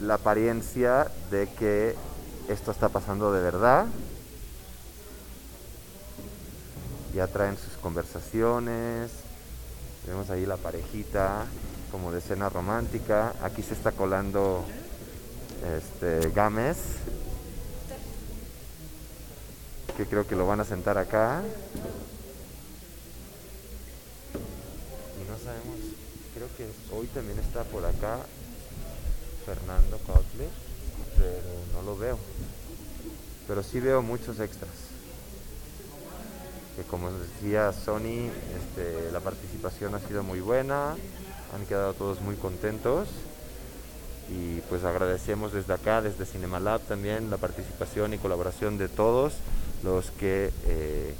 la 0.00 0.14
apariencia 0.14 1.10
de 1.30 1.46
que 1.50 1.96
esto 2.48 2.70
está 2.70 2.88
pasando 2.88 3.30
de 3.30 3.42
verdad. 3.42 3.86
Ya 7.14 7.26
traen 7.26 7.58
sus 7.58 7.74
conversaciones. 7.74 9.10
Vemos 10.06 10.30
ahí 10.30 10.46
la 10.46 10.56
parejita 10.56 11.44
como 11.90 12.10
de 12.10 12.20
escena 12.20 12.48
romántica. 12.48 13.34
Aquí 13.42 13.62
se 13.62 13.74
está 13.74 13.92
colando 13.92 14.64
este 15.78 16.30
Gámez 16.30 16.76
que 19.96 20.06
creo 20.06 20.26
que 20.26 20.36
lo 20.36 20.46
van 20.46 20.60
a 20.60 20.64
sentar 20.64 20.98
acá. 20.98 21.42
Y 25.20 25.30
no 25.30 25.36
sabemos 25.38 25.78
creo 26.34 26.48
que 26.56 26.66
hoy 26.94 27.06
también 27.08 27.38
está 27.38 27.62
por 27.64 27.84
acá 27.84 28.18
Fernando 29.44 29.98
Cautle 30.06 30.48
pero 31.16 31.40
no 31.74 31.82
lo 31.82 31.96
veo. 31.96 32.18
Pero 33.46 33.62
sí 33.62 33.80
veo 33.80 34.02
muchos 34.02 34.40
extras. 34.40 34.72
Que 36.76 36.82
como 36.84 37.12
decía 37.12 37.72
Sony 37.72 38.30
este, 38.56 39.12
la 39.12 39.20
participación 39.20 39.94
ha 39.94 40.00
sido 40.00 40.22
muy 40.22 40.40
buena 40.40 40.96
han 41.54 41.66
quedado 41.66 41.92
todos 41.92 42.20
muy 42.22 42.36
contentos 42.36 43.08
y 44.32 44.62
pues 44.68 44.84
agradecemos 44.84 45.52
desde 45.52 45.74
acá, 45.74 46.00
desde 46.00 46.24
Cinemalab 46.24 46.80
también 46.82 47.30
la 47.30 47.36
participación 47.36 48.14
y 48.14 48.18
colaboración 48.18 48.78
de 48.78 48.88
todos 48.88 49.34
los 49.82 50.10
que 50.12 50.50
eh, 50.66 51.14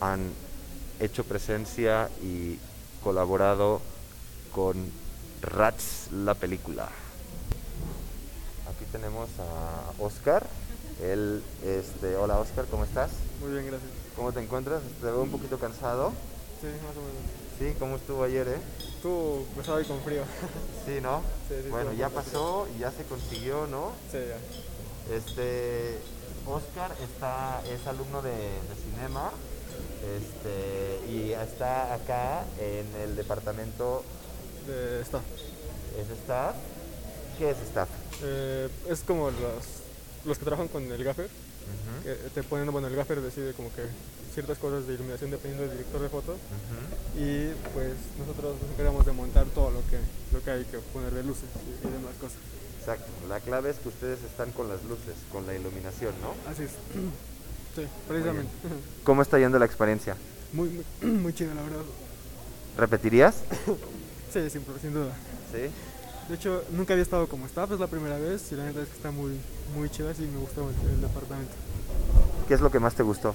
han 0.00 0.30
hecho 1.00 1.24
presencia 1.24 2.08
y 2.22 2.58
colaborado 3.02 3.82
con 4.52 4.76
Rats 5.42 6.08
la 6.12 6.34
película. 6.34 6.84
Aquí 8.70 8.84
tenemos 8.90 9.28
a 9.38 10.02
Oscar. 10.02 10.46
Él, 11.02 11.42
este, 11.64 12.16
hola 12.16 12.38
Oscar, 12.38 12.64
¿cómo 12.70 12.84
estás? 12.84 13.10
Muy 13.40 13.50
bien, 13.50 13.66
gracias. 13.66 13.90
¿Cómo 14.16 14.32
te 14.32 14.40
encuentras? 14.40 14.80
Te 15.00 15.06
veo 15.06 15.22
un 15.22 15.30
poquito 15.30 15.58
cansado. 15.58 16.12
Sí, 16.60 16.68
más 16.68 16.96
o 16.96 17.00
menos. 17.00 17.44
Sí, 17.58 17.76
¿cómo 17.78 17.96
estuvo 17.96 18.22
ayer, 18.22 18.48
eh? 18.48 18.58
Estuvo 19.04 19.44
pesado 19.54 19.82
y 19.82 19.84
con 19.84 20.00
frío. 20.00 20.22
Sí, 20.86 20.98
¿no? 21.02 21.20
Sí, 21.46 21.56
sí, 21.62 21.68
bueno, 21.68 21.92
ya 21.92 22.08
pasó 22.08 22.66
y 22.74 22.78
ya 22.78 22.90
se 22.90 23.04
consiguió, 23.04 23.66
¿no? 23.66 23.92
Sí, 24.10 24.16
ya. 24.16 25.14
Este, 25.14 25.98
Oscar 26.46 26.90
está, 27.02 27.60
es 27.70 27.86
alumno 27.86 28.22
de, 28.22 28.30
de 28.30 28.74
cinema 28.82 29.30
este, 30.16 31.10
y 31.12 31.32
está 31.32 31.92
acá 31.92 32.44
en 32.58 32.86
el 33.02 33.14
departamento, 33.14 34.02
De 34.66 35.02
staff. 35.02 35.22
¿es 35.98 36.08
staff? 36.20 36.54
¿Qué 37.36 37.50
es 37.50 37.58
staff? 37.58 37.90
Eh, 38.22 38.70
es 38.88 39.00
como 39.00 39.30
los, 39.30 39.64
los 40.24 40.38
que 40.38 40.44
trabajan 40.46 40.68
con 40.68 40.90
el 40.90 41.04
gaffer. 41.04 41.28
que 42.04 42.14
te 42.34 42.42
ponen, 42.42 42.72
bueno, 42.72 42.88
el 42.88 42.96
gaffer 42.96 43.20
decide 43.20 43.52
como 43.52 43.70
que 43.74 43.82
ciertas 44.34 44.58
cosas 44.58 44.86
de 44.86 44.94
iluminación 44.94 45.30
dependiendo 45.30 45.62
del 45.66 45.78
director 45.78 46.02
de 46.02 46.08
foto. 46.08 46.32
Ujú. 46.32 47.22
Y 47.22 47.52
pues 47.72 47.94
nosotros 48.18 48.56
nos 48.60 48.70
encargamos 48.72 49.06
de 49.06 49.12
montar 49.12 49.46
todo 49.54 49.70
lo 49.70 49.80
que, 49.86 49.98
lo 50.32 50.42
que 50.42 50.50
hay 50.50 50.64
que 50.64 50.78
poner 50.92 51.14
de 51.14 51.22
luces 51.22 51.48
y, 51.64 51.86
y 51.86 51.90
demás 51.90 52.14
cosas. 52.20 52.38
Exacto, 52.80 53.06
la 53.28 53.40
clave 53.40 53.70
es 53.70 53.76
que 53.78 53.88
ustedes 53.88 54.22
están 54.24 54.50
con 54.50 54.68
las 54.68 54.82
luces, 54.84 55.14
con 55.32 55.46
la 55.46 55.54
iluminación, 55.54 56.12
¿no? 56.20 56.34
Así 56.50 56.64
es. 56.64 56.70
Sí, 57.74 57.82
precisamente. 58.06 58.52
¿Cómo 59.02 59.20
está 59.20 59.36
yendo 59.36 59.58
la 59.58 59.64
experiencia? 59.64 60.16
Muy, 60.52 60.68
muy, 60.68 61.10
muy 61.18 61.34
chido, 61.34 61.52
la 61.54 61.62
verdad. 61.62 61.82
¿Repetirías? 62.76 63.36
Sí, 64.32 64.50
sin, 64.50 64.62
sin 64.82 64.92
duda. 64.92 65.12
Sí. 65.52 65.70
De 66.28 66.34
hecho, 66.34 66.64
nunca 66.72 66.92
había 66.94 67.04
estado 67.04 67.28
como 67.28 67.46
staff, 67.46 67.70
es 67.70 67.78
la 67.78 67.86
primera 67.86 68.18
vez 68.18 68.50
y 68.50 68.56
la 68.56 68.64
neta 68.64 68.82
es 68.82 68.88
que 68.88 68.96
está 68.96 69.12
muy, 69.12 69.38
muy 69.76 69.88
chida, 69.90 70.12
sí 70.12 70.22
me 70.22 70.38
gustó 70.38 70.68
el, 70.68 70.90
el 70.90 71.00
departamento. 71.00 71.52
¿Qué 72.48 72.54
es 72.54 72.60
lo 72.60 72.68
que 72.70 72.80
más 72.80 72.94
te 72.96 73.04
gustó? 73.04 73.32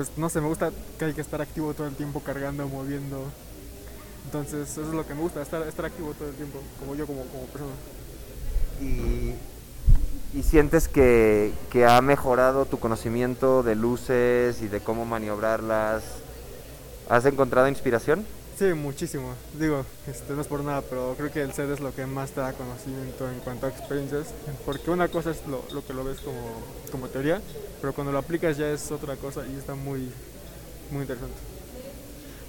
Pues 0.00 0.16
no 0.16 0.30
sé, 0.30 0.40
me 0.40 0.46
gusta 0.46 0.70
que 0.98 1.04
hay 1.04 1.12
que 1.12 1.20
estar 1.20 1.42
activo 1.42 1.74
todo 1.74 1.86
el 1.86 1.94
tiempo, 1.94 2.20
cargando, 2.20 2.66
moviendo. 2.66 3.22
Entonces, 4.24 4.70
eso 4.70 4.80
es 4.80 4.88
lo 4.94 5.06
que 5.06 5.12
me 5.12 5.20
gusta, 5.20 5.42
estar, 5.42 5.60
estar 5.68 5.84
activo 5.84 6.14
todo 6.14 6.26
el 6.26 6.34
tiempo, 6.36 6.58
como 6.78 6.94
yo 6.94 7.06
como, 7.06 7.20
como 7.24 7.44
persona. 7.44 7.72
Y, 8.80 9.34
y 10.32 10.42
sientes 10.42 10.88
que, 10.88 11.52
que 11.68 11.84
ha 11.84 12.00
mejorado 12.00 12.64
tu 12.64 12.78
conocimiento 12.78 13.62
de 13.62 13.74
luces 13.74 14.62
y 14.62 14.68
de 14.68 14.80
cómo 14.80 15.04
maniobrarlas. 15.04 16.02
¿Has 17.10 17.26
encontrado 17.26 17.68
inspiración? 17.68 18.24
Sí, 18.60 18.74
muchísimo. 18.74 19.32
Digo, 19.58 19.86
este, 20.06 20.34
no 20.34 20.42
es 20.42 20.46
por 20.46 20.62
nada, 20.62 20.82
pero 20.82 21.14
creo 21.16 21.32
que 21.32 21.40
el 21.40 21.54
set 21.54 21.70
es 21.70 21.80
lo 21.80 21.94
que 21.94 22.04
más 22.04 22.32
te 22.32 22.42
da 22.42 22.52
conocimiento 22.52 23.26
en 23.30 23.38
cuanto 23.38 23.64
a 23.64 23.70
experiencias. 23.70 24.26
Porque 24.66 24.90
una 24.90 25.08
cosa 25.08 25.30
es 25.30 25.46
lo, 25.46 25.64
lo 25.72 25.82
que 25.82 25.94
lo 25.94 26.04
ves 26.04 26.20
como, 26.20 26.60
como 26.92 27.08
teoría, 27.08 27.40
pero 27.80 27.94
cuando 27.94 28.12
lo 28.12 28.18
aplicas 28.18 28.58
ya 28.58 28.70
es 28.70 28.92
otra 28.92 29.16
cosa 29.16 29.46
y 29.46 29.56
está 29.56 29.74
muy, 29.74 30.12
muy 30.90 31.00
interesante. 31.00 31.38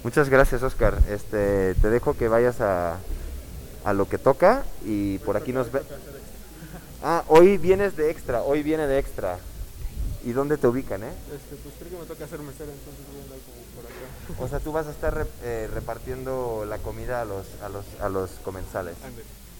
Muchas 0.04 0.28
gracias, 0.28 0.62
Oscar. 0.62 0.98
Este, 1.08 1.74
te 1.76 1.88
dejo 1.88 2.12
que 2.12 2.28
vayas 2.28 2.60
a, 2.60 2.98
a 3.82 3.92
lo 3.94 4.06
que 4.06 4.18
toca 4.18 4.64
y 4.84 5.16
por 5.20 5.38
aquí 5.38 5.54
nos 5.54 5.72
ve. 5.72 5.80
Ah, 7.02 7.24
hoy 7.28 7.56
vienes 7.56 7.96
de 7.96 8.10
extra, 8.10 8.42
hoy 8.42 8.62
viene 8.62 8.86
de 8.86 8.98
extra. 8.98 9.38
¿Y 10.26 10.32
dónde 10.32 10.58
te 10.58 10.66
ubican, 10.66 11.04
eh? 11.04 11.12
Este, 11.34 11.56
pues 11.56 11.74
creo 11.78 11.90
que 11.92 11.96
me 11.96 12.04
toca 12.04 12.26
hacer 12.26 12.38
mesera, 12.40 12.70
entonces 12.70 13.02
voy 13.10 13.18
a 13.18 13.24
andar 13.24 13.38
como. 13.38 13.61
O 14.38 14.48
sea, 14.48 14.60
tú 14.60 14.72
vas 14.72 14.86
a 14.86 14.90
estar 14.90 15.14
re- 15.14 15.26
eh, 15.42 15.68
repartiendo 15.72 16.64
la 16.68 16.78
comida 16.78 17.20
a 17.20 17.24
los, 17.24 17.46
a 17.62 17.68
los, 17.68 17.84
a 18.00 18.08
los 18.08 18.30
comensales. 18.44 18.96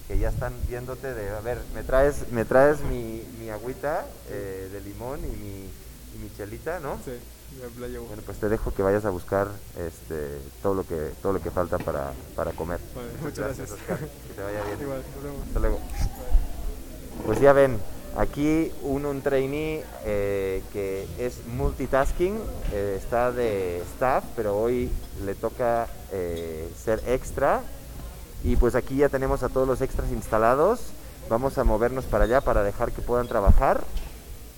Que 0.09 0.19
ya 0.19 0.29
están 0.31 0.55
viéndote 0.69 1.15
de, 1.15 1.31
a 1.31 1.41
ver, 1.41 1.59
me 1.75 1.83
traes, 1.83 2.31
me 2.33 2.45
traes 2.45 2.81
mi, 2.81 3.23
mi 3.39 3.51
agüita 3.51 4.05
eh, 4.29 4.69
de 4.73 4.81
limón 4.81 5.21
y 5.21 5.37
mi, 5.37 5.71
y 6.15 6.19
mi 6.23 6.31
chelita, 6.37 6.81
¿no? 6.81 6.99
Sí, 7.05 7.13
la 7.79 7.87
llevo. 7.87 8.07
Bueno, 8.07 8.23
pues 8.27 8.39
te 8.39 8.49
dejo 8.49 8.73
que 8.75 8.83
vayas 8.83 9.05
a 9.05 9.11
buscar 9.11 9.49
este, 9.79 10.39
todo 10.63 10.75
lo 10.75 10.87
que 10.87 11.13
todo 11.23 11.33
lo 11.33 11.41
que 11.43 11.51
falta 11.51 11.79
para, 11.79 12.13
para 12.35 12.53
comer. 12.53 12.81
Vale, 12.95 13.09
muchas 13.23 13.39
gracias. 13.39 13.71
Oscar. 13.71 13.99
Que 13.99 14.35
te 14.35 14.43
vaya 14.43 14.65
bien. 14.65 14.79
Igual, 14.81 15.03
nos 15.15 15.25
vemos. 15.25 15.47
Hasta 15.47 15.61
luego. 15.61 15.81
Pues 17.27 17.41
ya 17.41 17.53
ven, 17.53 17.79
aquí 18.17 18.73
un, 18.83 19.07
un 19.07 19.23
trainee 19.23 19.85
eh, 20.05 20.63
que 20.73 21.07
es 21.19 21.47
multitasking, 21.47 22.39
eh, 22.73 22.97
está 22.99 23.33
de 23.33 23.79
staff, 23.95 24.25
pero 24.37 24.57
hoy 24.59 24.91
le 25.25 25.35
toca 25.35 25.89
eh, 26.13 26.71
ser 26.83 27.03
extra. 27.07 27.63
Y 28.45 28.57
pues 28.57 28.75
aquí 28.75 28.97
ya 28.97 29.09
tenemos 29.09 29.43
a 29.43 29.49
todos 29.49 29.69
los 29.69 29.81
extras 29.81 30.11
instalados. 30.11 30.81
Vamos 31.29 31.59
a 31.59 31.65
movernos 31.65 32.05
para 32.05 32.25
allá 32.25 32.41
para 32.41 32.63
dejar 32.63 32.93
que 32.93 33.03
puedan 33.03 33.29
trabajar. 33.29 33.85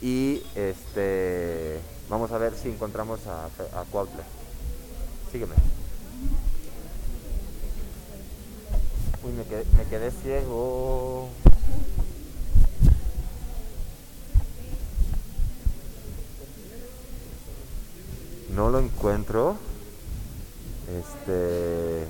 Y 0.00 0.42
este 0.54 1.78
vamos 2.08 2.32
a 2.32 2.38
ver 2.38 2.54
si 2.54 2.68
encontramos 2.68 3.20
a, 3.26 3.44
a 3.78 3.84
Cuautla. 3.84 4.24
Sígueme. 5.30 5.54
Uy, 9.22 9.32
me 9.32 9.44
quedé, 9.44 9.64
me 9.76 9.84
quedé 9.84 10.10
ciego. 10.10 11.28
No 18.50 18.70
lo 18.70 18.78
encuentro. 18.78 19.56
Este. 20.88 22.06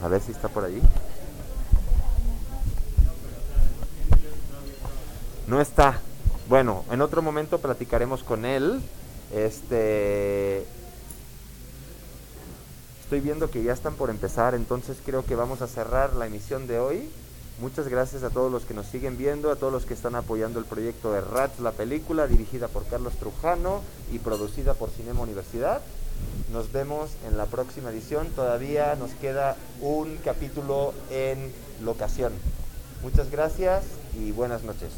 A 0.00 0.08
ver 0.08 0.20
si 0.20 0.32
está 0.32 0.48
por 0.48 0.64
allí. 0.64 0.80
No 5.46 5.60
está. 5.60 6.00
Bueno, 6.48 6.84
en 6.90 7.00
otro 7.00 7.22
momento 7.22 7.58
platicaremos 7.58 8.22
con 8.22 8.44
él. 8.44 8.80
Este. 9.32 10.66
Estoy 13.02 13.20
viendo 13.20 13.50
que 13.50 13.62
ya 13.62 13.74
están 13.74 13.94
por 13.94 14.08
empezar, 14.08 14.54
entonces 14.54 14.96
creo 15.04 15.24
que 15.24 15.34
vamos 15.34 15.60
a 15.60 15.66
cerrar 15.66 16.14
la 16.14 16.26
emisión 16.26 16.66
de 16.66 16.78
hoy. 16.78 17.10
Muchas 17.62 17.86
gracias 17.86 18.24
a 18.24 18.30
todos 18.30 18.50
los 18.50 18.64
que 18.64 18.74
nos 18.74 18.86
siguen 18.86 19.16
viendo, 19.16 19.52
a 19.52 19.54
todos 19.54 19.72
los 19.72 19.84
que 19.84 19.94
están 19.94 20.16
apoyando 20.16 20.58
el 20.58 20.64
proyecto 20.64 21.12
de 21.12 21.20
Rats, 21.20 21.60
la 21.60 21.70
película, 21.70 22.26
dirigida 22.26 22.66
por 22.66 22.84
Carlos 22.86 23.14
Trujano 23.14 23.82
y 24.12 24.18
producida 24.18 24.74
por 24.74 24.90
Cinema 24.90 25.20
Universidad. 25.20 25.80
Nos 26.52 26.72
vemos 26.72 27.10
en 27.24 27.38
la 27.38 27.46
próxima 27.46 27.90
edición. 27.90 28.26
Todavía 28.34 28.96
nos 28.96 29.12
queda 29.12 29.56
un 29.80 30.16
capítulo 30.24 30.92
en 31.08 31.52
locación. 31.84 32.32
Muchas 33.00 33.30
gracias 33.30 33.84
y 34.18 34.32
buenas 34.32 34.64
noches. 34.64 34.90